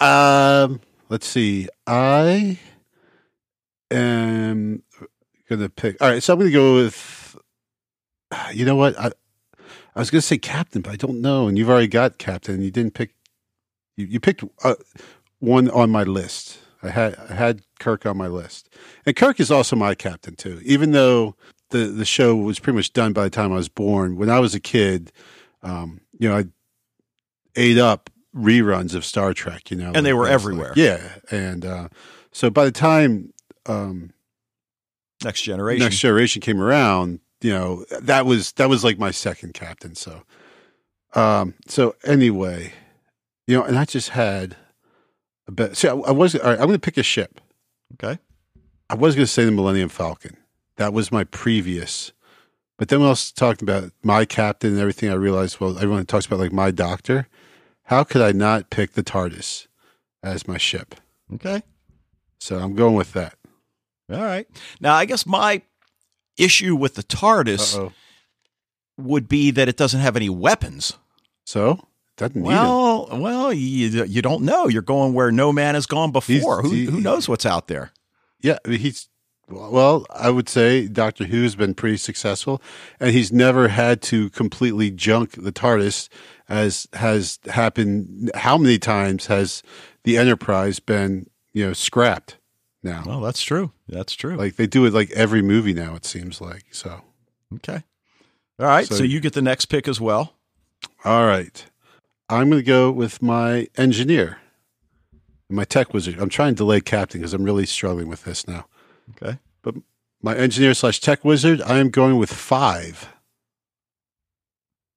[0.00, 1.68] Um, let's see.
[1.86, 2.58] I
[3.90, 4.82] am
[5.48, 6.00] gonna pick.
[6.02, 7.36] All right, so I'm gonna go with.
[8.54, 8.98] You know what?
[8.98, 9.12] I
[9.94, 11.48] I was gonna say captain, but I don't know.
[11.48, 12.62] And you've already got captain.
[12.62, 13.14] You didn't pick.
[13.96, 14.74] You, you picked uh,
[15.38, 16.58] one on my list.
[16.82, 18.68] I had I had Kirk on my list,
[19.06, 20.60] and Kirk is also my captain too.
[20.64, 21.36] Even though
[21.70, 24.40] the the show was pretty much done by the time I was born, when I
[24.40, 25.12] was a kid,
[25.62, 26.44] um, you know, I
[27.54, 29.70] ate up reruns of Star Trek.
[29.70, 30.72] You know, And they were Like, everywhere.
[30.74, 31.88] yeah, and uh,
[32.32, 33.32] so by the time
[33.66, 34.12] um,
[35.22, 35.84] Next generation.
[35.84, 39.94] Next Generation came around, you know, that was that was like my second captain.
[39.94, 40.22] So,
[41.14, 42.72] um, so anyway,
[43.46, 44.56] you know, and I just had
[45.46, 45.76] a bet.
[45.76, 46.58] See, I, I was all right.
[46.58, 47.40] I'm going to pick a ship.
[47.94, 48.18] okay.
[48.88, 50.36] I was going to say the Millennium Falcon.
[50.76, 52.12] That was my previous.
[52.78, 56.04] But then when I was talking about my captain and everything, I realized, well, everyone
[56.06, 57.28] talks about like my doctor.
[57.84, 59.66] How could I not pick the TARDIS
[60.22, 60.94] as my ship?
[61.34, 61.62] Okay.
[62.38, 63.34] So I'm going with that.
[64.10, 64.46] All right.
[64.80, 65.62] Now, I guess my
[66.38, 67.92] issue with the TARDIS Uh-oh.
[68.98, 70.94] would be that it doesn't have any weapons.
[71.44, 72.54] So doesn't need 'em.
[72.56, 74.68] Well, well, you, you don't know.
[74.68, 76.62] You're going where no man has gone before.
[76.62, 77.90] Who, he- who knows what's out there?
[78.40, 79.08] Yeah, he's
[79.48, 80.06] well.
[80.10, 82.60] I would say Doctor Who's been pretty successful,
[82.98, 86.08] and he's never had to completely junk the TARDIS,
[86.48, 88.30] as has happened.
[88.34, 89.62] How many times has
[90.04, 92.36] the Enterprise been, you know, scrapped?
[92.82, 93.72] Now, Well, that's true.
[93.88, 94.36] That's true.
[94.36, 95.94] like they do it like every movie now.
[95.94, 97.02] It seems like so.
[97.56, 97.82] okay.
[98.58, 98.86] All right.
[98.86, 100.34] So, So- you get the next pick as well.
[101.04, 101.64] All right,
[102.28, 104.38] I'm going to go with my engineer,
[105.48, 106.18] my tech wizard.
[106.18, 108.66] I'm trying to delay captain because I'm really struggling with this now.
[109.10, 109.38] Okay.
[109.62, 109.76] But
[110.22, 113.08] my engineer slash tech wizard, I am going with five.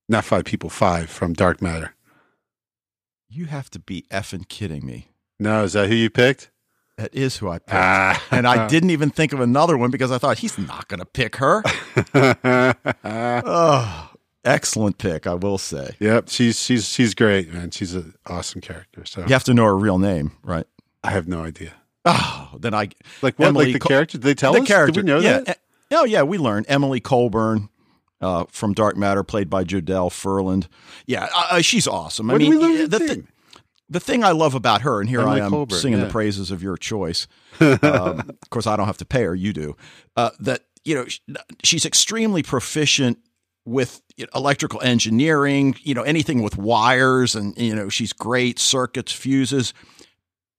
[0.10, 1.94] Not five people, five from Dark Matter.
[3.30, 5.10] You have to be effing kidding me.
[5.40, 6.50] No, is that who you picked?
[6.98, 7.74] That is who I picked.
[7.74, 8.24] Ah.
[8.32, 11.06] and I didn't even think of another one because I thought he's not going to
[11.06, 11.62] pick her.
[13.04, 14.10] oh,
[14.44, 15.96] excellent pick, I will say.
[16.00, 17.72] yep, she's she's she's great, man.
[17.72, 19.06] She's an awesome character.
[19.06, 20.66] So You have to know her real name, right?
[21.04, 21.74] I have no idea.
[22.06, 22.90] Oh, then I
[23.22, 23.48] Like what?
[23.50, 24.18] Emily like the Col- character?
[24.18, 24.68] Did they tell the us?
[24.68, 25.02] character.
[25.02, 25.40] Did we know yeah.
[25.42, 25.60] that?
[25.92, 27.70] Oh yeah, we learned Emily Kolburn
[28.22, 30.68] uh, from Dark Matter, played by Jodelle Ferland.
[31.06, 32.30] Yeah, uh, uh, she's awesome.
[32.32, 33.28] I did mean, the, the thi- name?
[33.90, 36.06] The thing I love about her, and here Emily I am Kolburn, singing yeah.
[36.06, 37.28] the praises of your choice.
[37.62, 39.78] Um, of course, I don't have to pay her; you do.
[40.18, 41.06] Uh, that you know,
[41.64, 43.18] she's extremely proficient
[43.64, 44.02] with
[44.34, 45.76] electrical engineering.
[45.82, 49.74] You know, anything with wires, and you know, she's great circuits, fuses,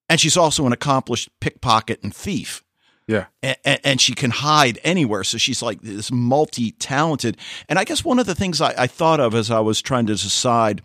[0.09, 2.63] and she's also an accomplished pickpocket and thief
[3.09, 3.27] Yeah.
[3.43, 5.25] and, and she can hide anywhere.
[5.25, 7.37] So she's like this multi talented.
[7.69, 10.07] And I guess one of the things I, I thought of as I was trying
[10.07, 10.83] to decide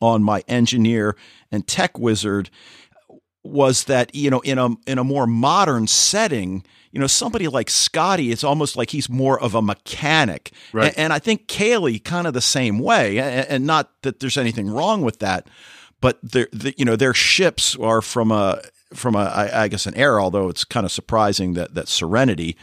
[0.00, 1.16] on my engineer
[1.50, 2.50] and tech wizard
[3.44, 7.70] was that you know in a in a more modern setting you know somebody like
[7.70, 10.88] Scotty it's almost like he's more of a mechanic Right.
[10.88, 14.36] and, and I think Kaylee kind of the same way and, and not that there's
[14.36, 15.48] anything wrong with that
[16.00, 18.60] but their the, you know their ships are from a
[18.92, 22.56] from a I, I guess an era although it's kind of surprising that that Serenity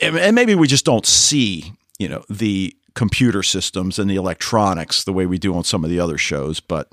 [0.00, 5.04] and and maybe we just don't see you know the computer systems and the electronics
[5.04, 6.88] the way we do on some of the other shows but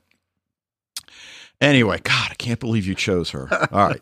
[1.59, 4.01] anyway god i can't believe you chose her all right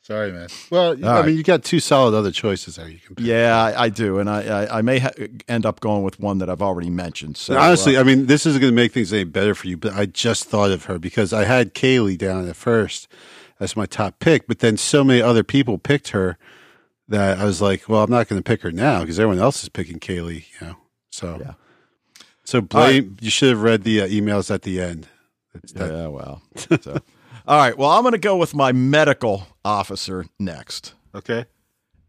[0.00, 0.48] Sorry, man.
[0.70, 1.26] Well, I right.
[1.26, 2.88] mean, you got two solid other choices there.
[2.88, 5.10] You can yeah i, I do and i i, I may ha-
[5.48, 8.24] end up going with one that i've already mentioned so And honestly, uh, I mean,
[8.26, 10.84] this isn't going to make things any better for you, but I just thought of
[10.84, 13.06] her because I had Kaylee down at first
[13.60, 16.38] as my top pick, but then so many other people picked her
[17.08, 19.62] that I was like, well, I'm not going to pick her now because everyone else
[19.62, 20.76] is picking Kaylee, you know.
[21.18, 21.52] So, Yeah.
[22.44, 23.16] so blame.
[23.20, 25.08] You should have read the uh, emails at the end.
[25.54, 26.98] It's that- yeah well so
[27.46, 31.46] all right well i'm going to go with my medical officer next Okay.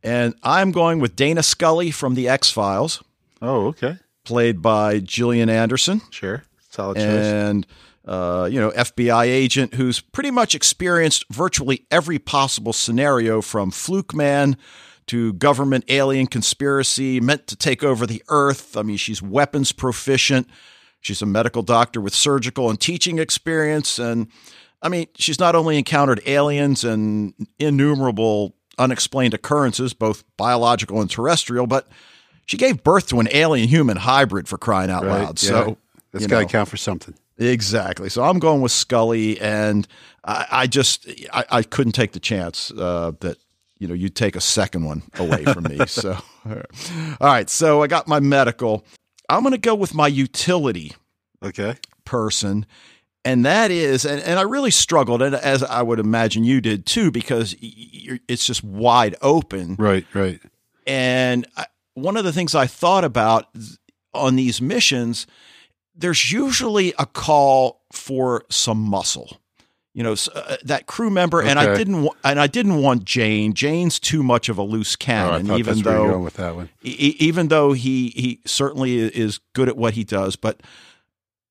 [0.04, 3.02] and i'm going with dana scully from the x-files
[3.42, 3.98] Oh, okay.
[4.26, 6.02] played by Gillian Anderson.
[6.12, 6.44] Sure.
[6.70, 7.06] Solid choice.
[7.06, 7.66] and
[8.06, 14.14] uh, you know FBI agent who's pretty much experienced virtually every possible scenario from Fluke
[14.14, 14.58] Man
[15.10, 18.76] to government alien conspiracy meant to take over the Earth.
[18.78, 20.48] I mean, she's weapons proficient.
[21.02, 24.28] She's a medical doctor with surgical and teaching experience, and
[24.82, 31.68] I mean, she's not only encountered aliens and innumerable unexplained occurrences, both biological and terrestrial,
[31.68, 31.88] but
[32.46, 35.42] she gave birth to an alien human hybrid for crying out Right, loud.
[35.44, 35.50] yeah.
[35.50, 35.78] So
[36.12, 37.14] That's got to count for something.
[37.38, 38.10] Exactly.
[38.10, 39.88] So I'm going with Scully, and
[40.26, 43.38] I, I just I, I couldn't take the chance uh, that
[43.80, 45.80] you know you'd take a second one away from me.
[45.88, 46.56] so all
[47.22, 47.50] right.
[47.50, 48.86] So I got my medical.
[49.30, 50.94] I'm going to go with my utility
[51.44, 51.76] Okay.
[52.06, 52.66] person.
[53.26, 56.86] And that is, and, and I really struggled, and as I would imagine you did
[56.86, 59.76] too, because you're, it's just wide open.
[59.78, 60.06] Right.
[60.14, 60.40] Right.
[60.88, 61.66] And I,
[61.96, 63.48] one of the things I thought about
[64.14, 65.28] on these missions,
[65.94, 69.38] there's usually a call for some muscle.
[69.94, 73.54] You know uh, that crew member, and I didn't wa- and I didn't want Jayne.
[73.54, 76.70] Jayne's too much of a loose Oh, cannon, thought even though with that one.
[76.84, 80.36] e- even though he he certainly is good at what he does.
[80.36, 80.62] But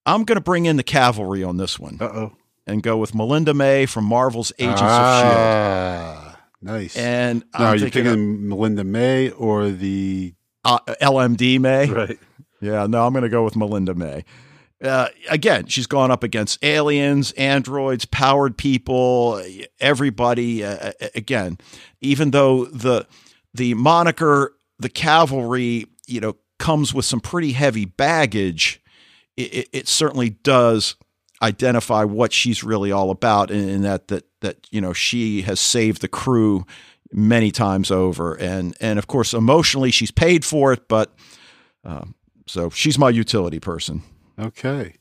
[0.06, 2.32] I'm going to bring in the cavalry on this one Uh oh.
[2.66, 5.34] and go with Melinda May from Marvel's Agents of Shield.
[5.36, 6.96] ah, Nice.
[6.96, 11.90] And now, are I'm you thinking thinking Melinda May or the uh, LMD May.
[11.90, 12.18] right?
[12.60, 14.24] Yeah, no, I'm going to go with Melinda May.
[14.82, 19.42] Uh, again, she's gone up against aliens, androids, powered people,
[19.80, 20.64] everybody.
[20.64, 21.58] Uh, again,
[22.00, 23.06] even though the
[23.52, 28.80] the moniker the cavalry, you know, comes with some pretty heavy baggage,
[29.36, 30.94] it, it, it certainly does
[31.42, 36.02] identify what she's really all about, in that that that you know she has saved
[36.02, 36.64] the crew
[37.12, 41.12] many times over, and and of course emotionally she's paid for it, but.
[41.84, 42.14] Um,
[42.46, 44.02] so she's my utility person.
[44.38, 44.94] Okay.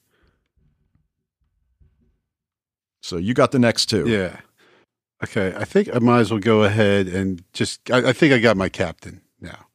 [3.02, 4.08] So you got the next two.
[4.10, 4.38] Yeah.
[5.23, 5.54] Okay.
[5.56, 7.89] I think I might as well go ahead and just.
[7.91, 9.67] I, I think I got my captain now.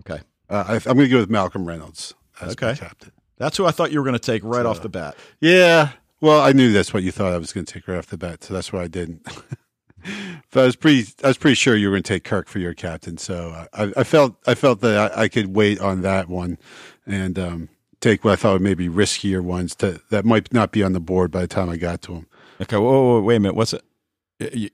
[0.00, 0.22] Okay.
[0.50, 2.78] Uh, I, I'm going to go with Malcolm Reynolds as my Okay.
[2.80, 3.12] captain.
[3.38, 5.16] That's who I thought you were going to take right So- off the bat.
[5.40, 5.92] Yeah.
[6.20, 8.16] Well, I knew that's what you thought I was going to take right off the
[8.16, 9.22] bat, so that's why I didn't.
[10.50, 12.60] but I was pretty, I was pretty sure you were going to take Kirk for
[12.60, 13.18] your captain.
[13.18, 16.56] So I, I felt, I felt that I, I could wait on that one,
[17.04, 17.68] and um,
[18.04, 21.00] take what I thought were maybe riskier ones to, that might not be on the
[21.00, 22.26] board by the time I got to them.
[22.60, 22.76] Okay.
[22.76, 23.56] Whoa, whoa, whoa, wait a minute.
[23.56, 23.82] What's it?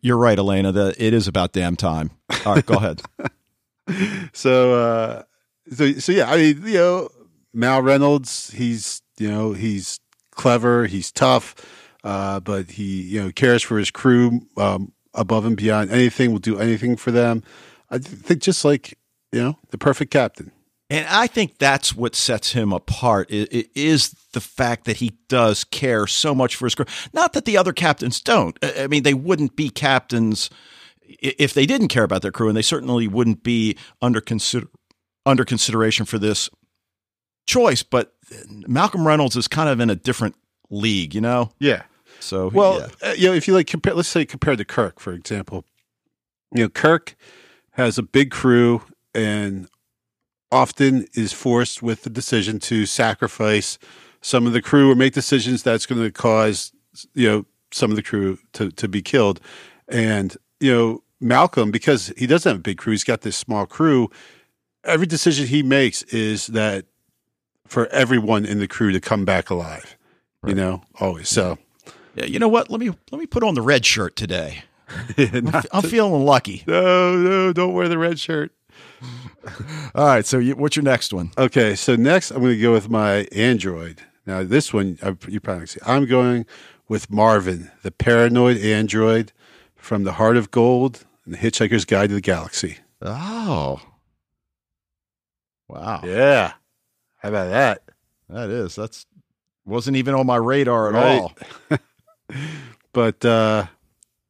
[0.03, 0.73] You're right, Elena.
[0.73, 2.11] That it is about damn time.
[2.45, 3.03] All right, go ahead.
[4.33, 5.23] So, uh,
[5.73, 7.09] so, so yeah, I mean, you know,
[7.53, 9.99] Mal Reynolds, he's, you know, he's
[10.31, 11.57] clever, he's tough,
[12.05, 16.31] uh, but he, you know, cares for his crew um, above and beyond anything.
[16.31, 17.43] Will do anything for them.
[17.91, 18.97] I th- think just like
[19.33, 20.53] you know, the perfect captain.
[20.91, 23.29] And I think that's what sets him apart.
[23.31, 26.85] Is the fact that he does care so much for his crew.
[27.13, 28.59] Not that the other captains don't.
[28.63, 30.51] I mean, they wouldn't be captains
[31.03, 34.67] if they didn't care about their crew, and they certainly wouldn't be under consider
[35.25, 36.51] under consideration for this
[37.47, 37.85] choice.
[37.85, 38.13] But
[38.49, 40.35] Malcolm Reynolds is kind of in a different
[40.71, 41.53] league, you know.
[41.61, 41.83] Yeah.
[42.19, 43.11] So Well, yeah.
[43.11, 45.65] uh, you know, if you like, compare, let's say compared to Kirk, for example,
[46.55, 47.15] you know, Kirk
[47.73, 48.83] has a big crew
[49.15, 49.69] and
[50.53, 53.79] often is forced with the decision to sacrifice
[54.21, 56.73] some of the crew or make decisions that's going to cause,
[57.15, 59.41] you know, some of the crew to, to be killed.
[59.89, 63.67] And, you know, Malcolm, because he doesn't have a big crew, he's got this small
[63.67, 64.11] crew.
[64.85, 66.87] Every decision he makes is that
[67.67, 69.97] for everyone in the crew to come back alive,
[70.47, 71.29] you know, always.
[71.29, 71.59] So,
[72.15, 72.71] yeah, you know what?
[72.71, 74.65] Let me let me put on the red shirt today.
[75.19, 76.65] Not I'm feeling lucky.
[76.67, 78.53] No, no, don't wear the red shirt.
[79.95, 80.25] All right.
[80.27, 81.31] So you, what's your next one?
[81.39, 84.03] Okay, so next I'm going to go with my Android.
[84.27, 85.81] Now, this one, I- you probably see.
[85.87, 86.47] I'm going
[86.89, 89.33] with Marvin, the paranoid android
[89.77, 92.79] from The Heart of Gold and The Hitchhiker's Guide to the Galaxy.
[93.03, 93.81] Oh,
[95.69, 96.01] wow.
[96.05, 96.53] Yeah.
[97.19, 97.83] How about that?
[98.29, 98.75] That is.
[98.77, 99.07] That's
[99.65, 101.21] wasn't even on my radar at Right.
[101.21, 101.33] all.
[102.93, 103.67] But, uh,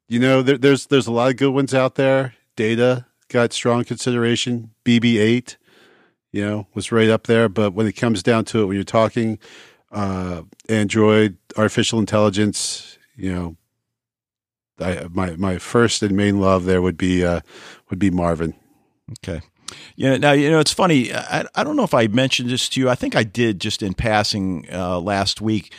[0.09, 2.35] you know, there, there's there's a lot of good ones out there.
[2.57, 4.71] Data got strong consideration.
[4.85, 5.57] BB-8,
[6.33, 7.49] you know, was right up there.
[7.49, 9.39] But when it comes down to it, when you're talking
[9.91, 13.57] uh, Android, artificial intelligence, you know,
[14.79, 17.41] I, my my first and main love there would be uh,
[17.91, 18.55] would be Marvin.
[19.25, 19.43] Okay.
[19.95, 20.17] Yeah.
[20.17, 21.13] Now you know it's funny.
[21.13, 22.89] I I don't know if I mentioned this to you.
[22.89, 25.75] I think I did just in passing uh, last week.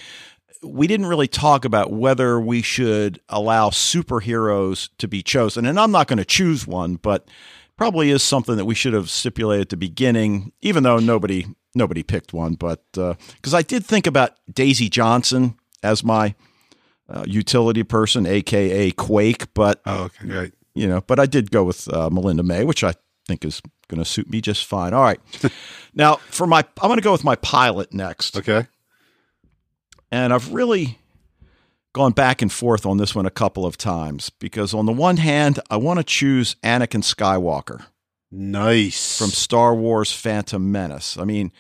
[0.64, 5.92] We didn't really talk about whether we should allow superheroes to be chosen, and I'm
[5.92, 7.28] not going to choose one, but
[7.78, 12.04] probably is something that we should have stipulated at the beginning, even though nobody nobody
[12.04, 12.54] picked one.
[12.56, 16.36] But because I did think about Daisy Johnson as my
[17.10, 20.54] uh, utility person, aka Quake, but Oh, okay, right.
[20.76, 22.94] you know, but I did go with uh, Melinda May, which I
[23.28, 24.94] think is going to suit me just fine.
[24.94, 25.20] All right.
[25.96, 28.38] now, for my, I'm going to go with my pilot next.
[28.38, 28.68] Okay.
[30.12, 31.00] And I've really
[31.94, 35.18] gone back and forth on this one a couple of times because, on the one
[35.18, 37.86] hand, I want to choose Anakin Skywalker
[38.32, 39.18] Nice.
[39.18, 41.18] from Star Wars Phantom Menace.
[41.18, 41.52] I mean,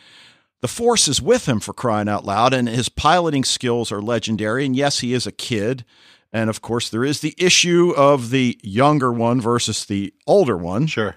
[0.61, 4.65] the Force is with him for crying out loud, and his piloting skills are legendary.
[4.65, 5.85] And yes, he is a kid.
[6.33, 10.87] And of course, there is the issue of the younger one versus the older one.
[10.87, 11.15] sure.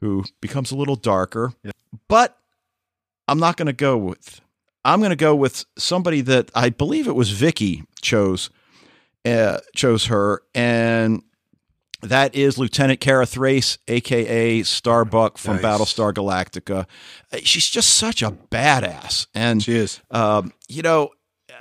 [0.00, 1.52] who becomes a little darker.
[2.08, 2.36] But
[3.26, 4.40] I'm not going to go with.
[4.84, 8.50] I'm going to go with somebody that I believe it was Vicky chose
[9.24, 11.22] uh, chose her, and
[12.02, 15.64] that is Lieutenant Kara Thrace, aka Starbuck from Nice.
[15.64, 16.86] Battlestar Galactica.
[17.32, 20.00] Uh, She's just such a badass, and She is.
[20.10, 21.08] um, you know,
[21.48, 21.54] uh,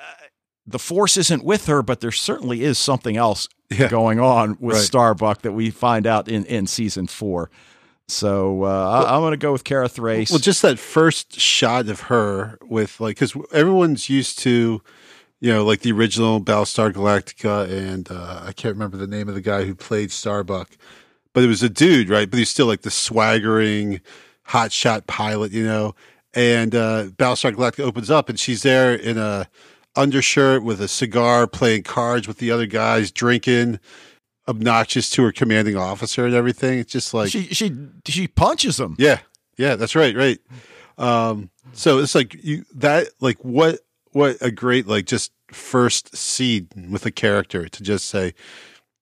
[0.67, 3.87] the force isn't with her, but there certainly is something else Yeah.
[3.87, 4.85] going on with Right.
[4.85, 7.49] Starbuck that we find out in, in season four.
[8.07, 10.29] So uh, I, I'm going to go with Kara Thrace.
[10.29, 14.81] Well, just that first shot of her with like, because everyone's used to,
[15.39, 19.35] you know, like the original Battlestar Galactica, and uh, I can't remember the name of
[19.35, 20.77] the guy who played Starbuck,
[21.33, 22.29] but it was a dude, right?
[22.29, 23.99] But he's still like the swaggering,
[24.49, 25.95] hotshot pilot, you know.
[26.33, 29.47] And uh, Battlestar Galactica opens up, and she's there in a
[29.95, 33.79] undershirt with a cigar, playing cards with the other guys, drinking,
[34.47, 36.79] obnoxious to her commanding officer and everything.
[36.79, 37.75] It's just like she she
[38.05, 38.95] she punches him.
[38.99, 39.19] yeah,
[39.57, 40.39] yeah, that's right, right.
[40.97, 43.79] Um, so it's like you that like what
[44.11, 48.33] what a great like just first scene with a character to just say,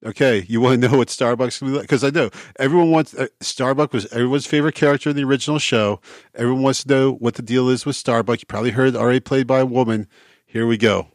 [0.06, 1.84] okay, you want to know what Starbuck's can be like?
[1.84, 2.30] Because I know
[2.60, 6.00] everyone wants uh, Starbuck was everyone's favorite character in the original show.
[6.36, 8.40] Everyone wants to know what the deal is with Starbuck.
[8.42, 10.08] You probably heard already played by a woman.
[10.46, 11.08] Here we go.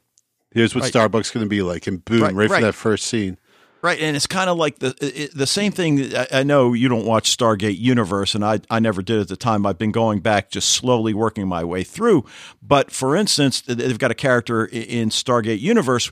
[0.50, 0.88] Here's what Right.
[0.90, 2.56] Starbuck's going to be like, and boom, Right, right, right.
[2.56, 3.38] from that first scene.
[3.82, 6.16] Right, and it's kind of like the it, the same thing.
[6.16, 9.36] I, I know you don't watch Stargate Universe, and I I never did at the
[9.36, 9.66] time.
[9.66, 12.24] I've been going back, just slowly working my way through.
[12.62, 16.10] But for instance, they've got a character in Stargate Universe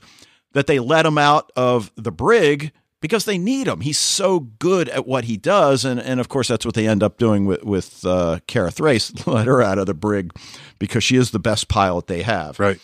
[0.53, 3.81] that they let him out of the brig because they need him.
[3.81, 7.03] He's so good at what he does, and and of course that's what they end
[7.03, 9.13] up doing with with uh, Kara Thrace.
[9.27, 10.33] Let her out of the brig
[10.79, 12.59] because she is the best pilot they have.
[12.59, 12.79] Right.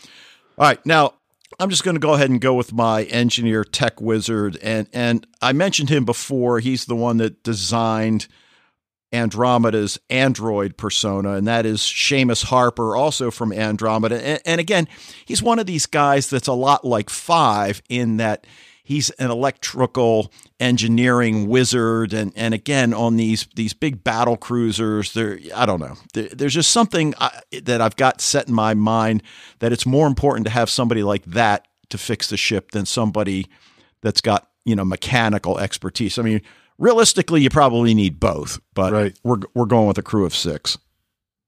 [0.57, 1.13] All right, now
[1.61, 5.27] I'm just going to go ahead and go with my engineer tech wizard, and and
[5.43, 6.59] I mentioned him before.
[6.59, 8.27] He's the one that designed
[9.13, 14.25] Andromeda's android persona, and that is Seamus Harper, also from Andromeda.
[14.25, 14.87] And, and again,
[15.25, 18.47] he's one of these guys that's a lot like Five in that
[18.83, 25.39] he's an electrical engineering wizard, and and again on these these big battle cruisers, there
[25.55, 29.23] I don't know, there, there's just something I, that I've got set in my mind
[29.59, 33.47] that it's more important to have somebody like that to fix the ship than somebody
[34.01, 36.17] that's got you know mechanical expertise.
[36.17, 36.41] I mean,
[36.77, 39.19] realistically, you probably need both, but Right.
[39.23, 40.77] we're we're going with a crew of six.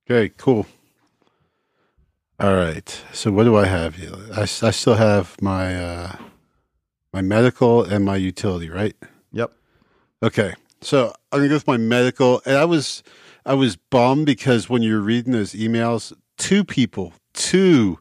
[0.09, 0.65] Okay, cool.
[2.39, 3.03] All right.
[3.13, 4.11] So what do I have here?
[4.35, 6.15] I, I still have my uh,
[7.13, 8.95] my medical and my utility, right?
[9.31, 9.51] Yep.
[10.23, 10.53] Okay.
[10.81, 13.03] So I'm gonna go with my medical, and I was
[13.45, 17.99] I was bummed because when you're reading those emails, two people, two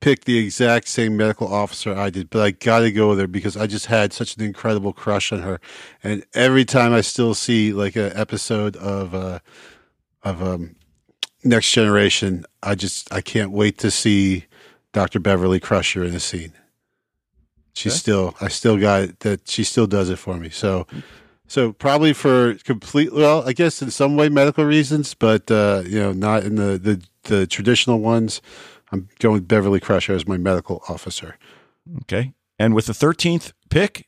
[0.00, 3.26] picked the exact same medical officer I did, but I got to go with her
[3.26, 5.60] because I just had such an incredible crush on her,
[6.02, 9.40] and every time I still see like an episode of uh
[10.22, 10.76] of um
[11.42, 14.46] Next Generation, I just I can't wait to see
[14.92, 15.20] Dr.
[15.20, 16.54] Beverly Crusher in a scene.
[17.74, 17.98] She's Okay.
[17.98, 20.48] still I still got that she still does it for me.
[20.50, 20.86] So
[21.46, 25.98] so probably for complete well, I guess in some way medical reasons, but uh, you
[26.00, 28.40] know, not in the, the the traditional ones.
[28.92, 31.36] I'm going with Beverly Crusher as my medical officer.
[32.02, 32.32] Okay.
[32.60, 34.06] And with the 13th pick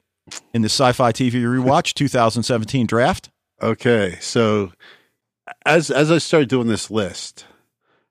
[0.54, 3.30] in the Sci-Fi TV Rewatch 2017 draft,
[3.62, 4.72] Okay, so
[5.64, 7.46] as as I started doing this list,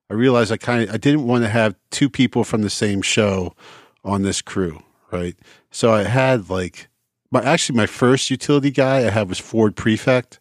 [0.10, 3.01] I realized I kind of I didn't want to have two people from the same
[3.01, 3.53] show
[4.03, 4.82] on this crew,
[5.16, 5.36] right?
[5.72, 6.88] So I had like
[7.32, 10.39] my actually my first utility guy I had was Ford Prefect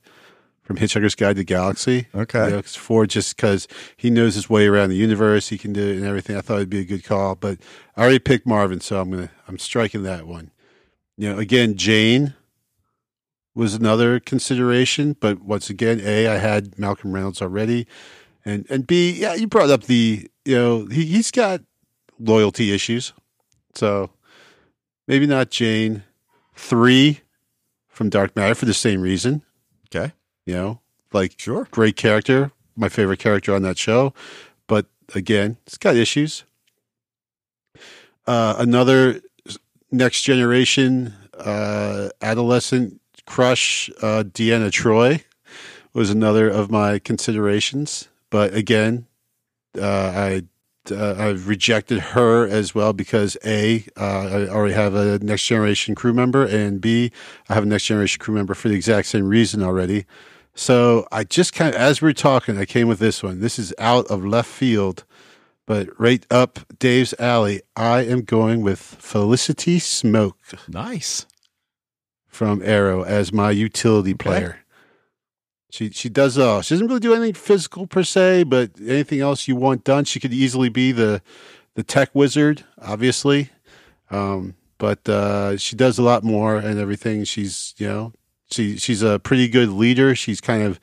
[0.63, 2.07] from Hitchhiker's Guide to the Galaxy.
[2.15, 2.47] Okay.
[2.47, 5.87] You know, Ford just because he knows his way around the universe, he can do
[5.87, 6.37] it and everything.
[6.37, 7.59] I thought it'd be a good call, but
[7.97, 10.51] I already picked Marvin, so I'm gonna I'm striking that one.
[11.17, 12.35] You know, again, Jayne
[13.55, 17.87] was another consideration, but once again, A, I had Malcolm Reynolds already,
[18.45, 21.61] and and B, yeah, you brought up the you know he he's got
[22.19, 23.13] loyalty issues,
[23.75, 24.11] so
[25.07, 26.03] maybe not Jayne.
[26.57, 27.21] Three
[27.89, 29.43] from Dark Matter for the same reason,
[29.89, 30.13] okay,
[30.47, 30.81] you know,
[31.13, 31.67] like sure.
[31.71, 34.15] great character, my favorite character on that show,
[34.69, 36.45] but again, it's got issues.
[38.27, 39.21] Uh, another
[39.91, 45.23] next generation uh, adolescent crush, uh, Deanna Troi,
[45.93, 48.09] was another of my considerations.
[48.31, 49.07] But again,
[49.79, 50.43] uh, I
[50.93, 55.95] uh, I've rejected her as well because a uh, I already have a next generation
[55.95, 57.11] crew member, and b
[57.49, 60.05] I have a next generation crew member for the exact same reason already.
[60.55, 63.41] So I just kind of, as we are talking, I came with this one.
[63.41, 65.05] This is out of left field,
[65.67, 67.63] but right up Dave's alley.
[67.75, 70.35] I am going with Felicity Smoak
[70.69, 71.27] Nice.
[72.29, 74.17] from Arrow as my utility Okay.
[74.25, 74.64] player.
[75.75, 76.63] She she does all.
[76.63, 80.21] She doesn't really do anything physical per se, but anything else you want done, she
[80.21, 81.21] could easily be the
[81.75, 83.51] the tech wizard, obviously.
[84.09, 87.25] Um, but uh, she does a lot more and everything.
[87.25, 88.13] She's you know
[88.49, 90.15] she she's a pretty good leader.
[90.15, 90.79] She's kind of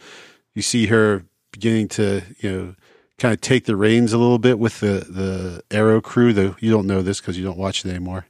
[0.56, 1.24] you see her
[1.54, 2.76] beginning to you know
[3.18, 6.34] kind of take the reins a little bit with the the Arrow crew.
[6.34, 8.26] Though you don't know this because you don't watch it anymore.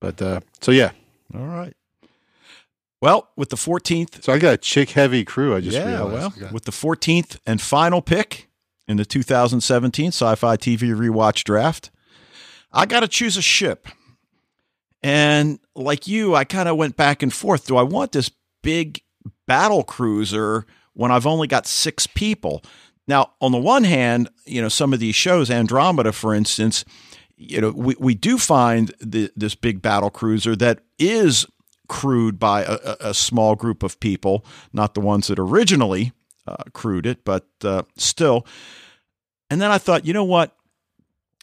[0.00, 0.90] But uh, so yeah,
[1.34, 1.72] All right.
[3.06, 5.54] Well, with the 14th so I got a chick heavy crew.
[5.54, 6.12] I just yeah, realized.
[6.12, 8.48] well, got- with the 14th and final pick
[8.88, 11.92] in the 2017 Sci-Fi TV Rewatch Draft,
[12.72, 13.86] I got to choose a ship.
[15.04, 17.68] And like you, I kind of went back and forth.
[17.68, 18.28] Do I want this
[18.62, 19.00] big
[19.46, 22.64] battle cruiser when I've only got six people?
[23.06, 26.84] Now, on the one hand, you know, some of these shows, Andromeda, for instance,
[27.36, 31.46] you know, we, we do find the, this big battle cruiser that is
[31.88, 36.12] crewed by a, a- small group of people, not the ones that originally
[36.46, 38.46] uh, crewed it, but uh, still.
[39.50, 40.56] And then I thought, you know what?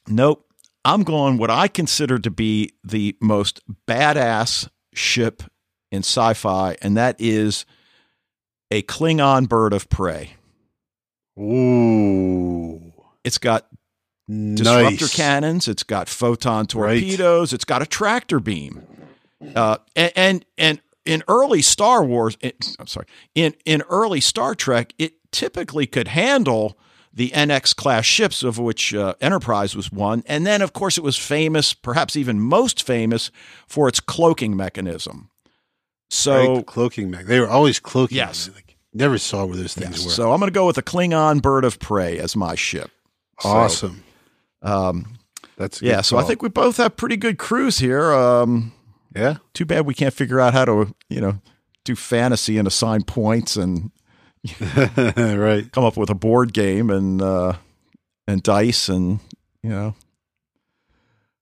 [0.08, 0.46] Nope.
[0.86, 5.44] I'm going what I consider to be the most badass ship
[5.92, 7.66] in sci fi, and that is
[8.70, 10.34] a Klingon bird of prey.
[11.40, 13.68] Ooh, It's got
[14.30, 15.16] disruptor nice.
[15.16, 15.68] cannons.
[15.68, 17.00] It's got photon Right.
[17.00, 17.54] torpedoes.
[17.54, 18.84] It's got a tractor beam.
[19.56, 24.56] Uh, and, and and in early Star Wars, it, I'm sorry, in in early Star
[24.56, 26.78] Trek, it typically could handle
[27.14, 30.24] the NX class ships, of which uh, Enterprise was one.
[30.26, 33.30] And then, of course, it was famous, perhaps even most famous,
[33.68, 35.30] for its cloaking mechanism.
[36.10, 37.28] So Right, cloaking mag.
[37.28, 38.18] They were always cloaking.
[38.18, 38.50] Yes.
[38.54, 40.12] Like, never saw where those things yes, were.
[40.12, 42.92] so I'm going to go with a Klingon bird of prey as my ship.
[43.40, 44.04] So, awesome.
[44.62, 45.18] um,
[45.58, 48.14] That's yeah, so I think we both have pretty good crews here.
[48.14, 48.72] Um,
[49.16, 49.38] yeah.
[49.54, 51.40] too bad we can't figure out how to, you know,
[51.84, 53.92] do fantasy and assign points and
[54.60, 55.72] right.
[55.72, 57.54] come up with a board game and uh,
[58.28, 59.20] and dice and
[59.62, 59.96] you know.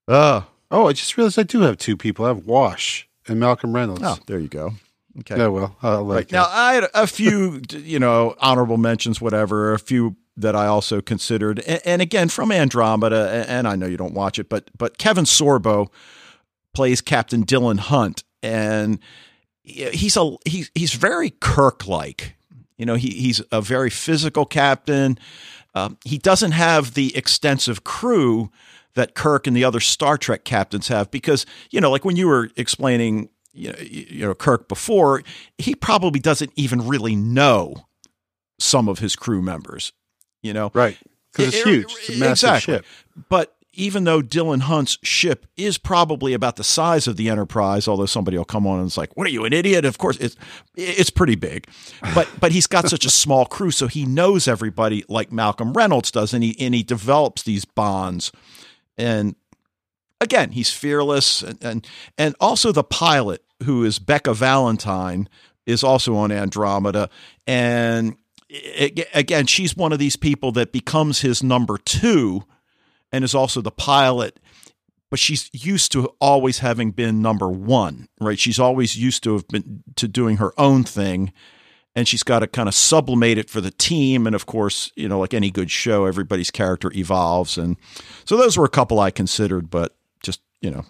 [0.08, 0.42] Uh,
[0.72, 2.24] Oh, I just realized I do have two people.
[2.24, 4.00] I have Wash and Malcolm Reynolds.
[4.02, 4.72] oh, there you go.
[5.20, 5.36] Okay.
[5.36, 6.32] Yeah, well, I'll Right.
[6.32, 11.02] Now, I had a few, you know, honorable mentions, whatever, a few that I also
[11.02, 11.58] considered.
[11.60, 15.26] And, and again, from Andromeda, and I know you don't watch it, but but Kevin
[15.26, 15.88] Sorbo
[16.74, 18.98] plays Captain Dylan Hunt, and
[19.62, 22.36] he's a he's he's very Kirk like.
[22.76, 25.18] You know, he he's a very physical captain.
[25.74, 28.50] Um, he doesn't have the extensive crew
[28.94, 32.26] that Kirk and the other Star Trek captains have because you know, like when you
[32.28, 35.22] were explaining, you know, you know Kirk before,
[35.58, 37.86] he probably doesn't even really know
[38.58, 39.92] some of his crew members.
[40.42, 40.98] You know, right.
[41.32, 41.84] Because it's it- huge.
[41.84, 42.74] It's a massive exactly.
[42.74, 42.86] ship.
[43.28, 48.06] but even though Dylan Hunt's ship is probably about the size of the Enterprise, although
[48.06, 50.36] somebody will come on and it's like, "What are you, an idiot?" Of course, it's
[50.76, 51.66] it's pretty big,
[52.14, 56.10] but but he's got such a small crew, so he knows everybody like Malcolm Reynolds
[56.10, 58.30] does, and he and he develops these bonds,
[58.98, 59.36] and
[60.20, 61.86] again, he's fearless, and and,
[62.18, 65.28] and also the pilot who is Beka Valentine
[65.64, 67.08] is also on Andromeda,
[67.46, 68.16] and
[68.50, 72.44] a- again, she's one of these people that becomes his number two
[73.12, 74.38] and is also the pilot
[75.10, 79.46] but she's used to always having been number one right she's always used to have
[79.48, 81.32] been to doing her own thing
[81.94, 85.08] and she's got to kind of sublimate it for the team and of course you
[85.08, 87.76] know like any good show everybody's character evolves and
[88.24, 90.84] so those were a couple i considered but just you know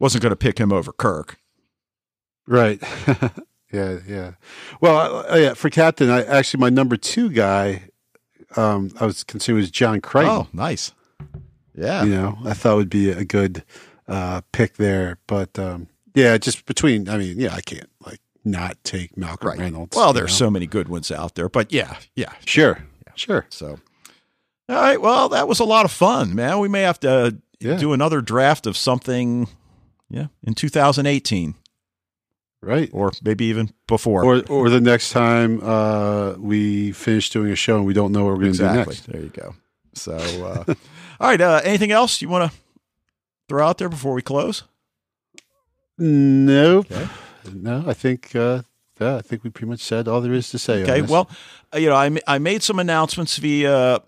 [0.00, 1.38] wasn't going to pick him over kirk
[2.48, 2.82] Right.
[3.72, 4.32] yeah, yeah.
[4.80, 7.90] Well, I, yeah, for captain, I actually my number two guy,
[8.56, 10.30] um, I was considering was John Crichton.
[10.32, 10.92] oh nice
[11.74, 13.62] yeah You know, I thought would be a good
[14.08, 17.08] uh, pick there, but um, yeah, just between.
[17.08, 19.96] I mean, yeah, I can't like not take Malcolm right Reynolds.
[19.96, 23.12] well there's so many good ones out there but yeah yeah sure, Yeah.
[23.14, 23.46] sure.
[23.50, 23.78] So,
[24.68, 25.00] all right.
[25.00, 26.58] Well, that was a lot of fun, man.
[26.58, 27.76] We may have to Yeah.
[27.76, 29.48] do another draft of something,
[30.08, 31.54] yeah, in 2018
[32.60, 32.90] Right.
[32.92, 34.24] or maybe even before.
[34.24, 38.24] Or or the next time uh, we finish doing a show and we don't know
[38.24, 39.06] what we're going to do next.
[39.06, 39.54] There you go.
[39.94, 40.64] So, uh,
[41.20, 41.40] all right.
[41.40, 42.58] Uh, anything else you want to
[43.48, 44.64] throw out there before we close?
[45.96, 46.90] Nope.
[46.90, 47.08] Okay.
[47.52, 48.62] No, I think uh,
[49.00, 50.82] yeah, I think we pretty much said all there is to say.
[50.82, 51.02] Okay.
[51.02, 51.30] Well,
[51.72, 54.02] uh, you know, I, I made some announcements via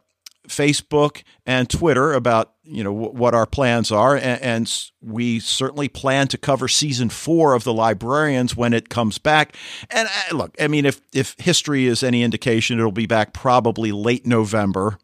[0.51, 5.89] Facebook and Twitter about you know w- what our plans are, and, and we certainly
[5.89, 9.57] plan to cover season four of the Librarians when it comes back.
[9.91, 13.93] And uh, look, I mean, if if history is any indication, it'll be back probably
[13.93, 14.99] late November,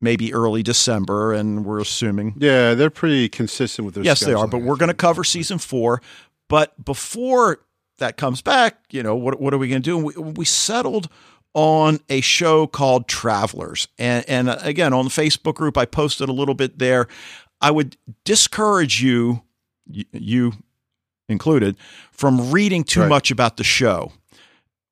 [0.00, 4.04] maybe early December, and we're assuming yeah, they're pretty consistent with their.
[4.04, 4.46] yes, they are.
[4.46, 6.00] But we're going to cover season four.
[6.48, 7.58] But before
[7.98, 9.96] that comes back, you know, what what are we going to do?
[9.96, 11.08] And we, we settled
[11.56, 16.28] on a show called Travelers, and and uh, again on the Facebook group, I posted
[16.28, 17.08] a little bit there.
[17.62, 19.42] I would discourage you,
[19.86, 20.52] you
[21.30, 21.76] included,
[22.12, 23.08] from reading too Right.
[23.08, 24.12] much about the show.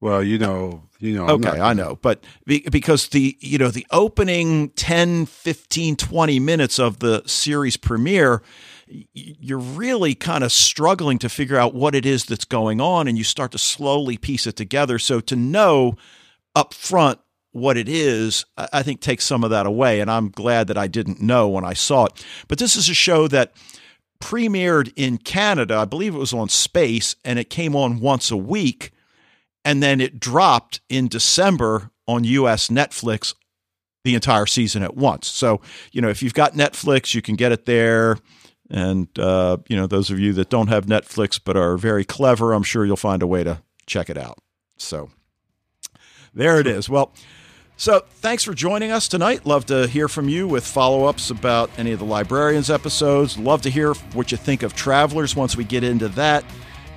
[0.01, 1.27] Well, you know, you know.
[1.29, 1.99] okay, I know.
[2.01, 7.77] But be, because the, you know, the opening 10, 15, 20 minutes of the series
[7.77, 8.43] premiere,
[9.13, 13.19] you're really kind of struggling to figure out what it is that's going on and
[13.19, 14.99] you start to slowly piece it together.
[14.99, 15.97] So to know
[16.55, 17.19] up front
[17.55, 20.01] what it is, I think takes some of that away.
[20.01, 22.25] And I'm glad that I didn't know when I saw it.
[22.49, 23.53] But this is a show that
[24.21, 25.77] premiered in Canada.
[25.77, 28.91] I believe it was on Space and it came on once a week.
[29.65, 33.35] And then it dropped in December on US Netflix
[34.03, 35.29] the entire season at once.
[35.29, 35.61] So,
[35.93, 38.19] you know, if you've got Netflix, you can get it there.
[38.69, 42.53] And, uh, you know, those of you that don't have Netflix but are very clever,
[42.53, 44.39] I'm sure you'll find a way to check it out.
[44.77, 45.11] So
[46.35, 46.89] there it is.
[46.89, 47.13] Well,
[47.77, 49.47] so thanks for joining us tonight.
[49.47, 53.37] Love to hear from you with follow ups about any of the Librarians episodes.
[53.37, 56.45] Love to hear what you think of Travelers once we get into that.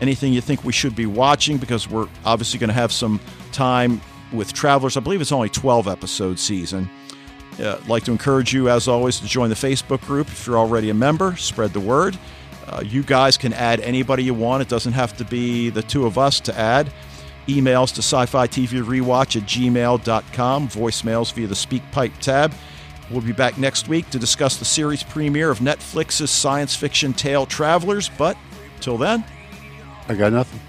[0.02, 3.20] Anything you think we should be watching because we're obviously going to have some
[3.52, 4.00] time
[4.32, 4.98] with Travelers.
[4.98, 6.88] I believe it's only 12 episode season.
[7.60, 10.92] Uh, like to encourage you, as always, to join the Facebook group if you're already
[10.92, 11.36] a member.
[11.38, 12.16] Spread the word.
[12.68, 14.62] Uh, you guys can add anybody you want.
[14.62, 16.92] It doesn't have to be the two of us to add
[17.48, 22.54] emails to sci fi TV rewatch at gmail.com, voicemails via the SpeakPipe tab.
[23.10, 27.46] We'll be back next week to discuss the series premiere of Netflix's science fiction tale
[27.46, 28.38] Travelers, but
[28.82, 29.24] till then,
[30.10, 30.60] I got nothing.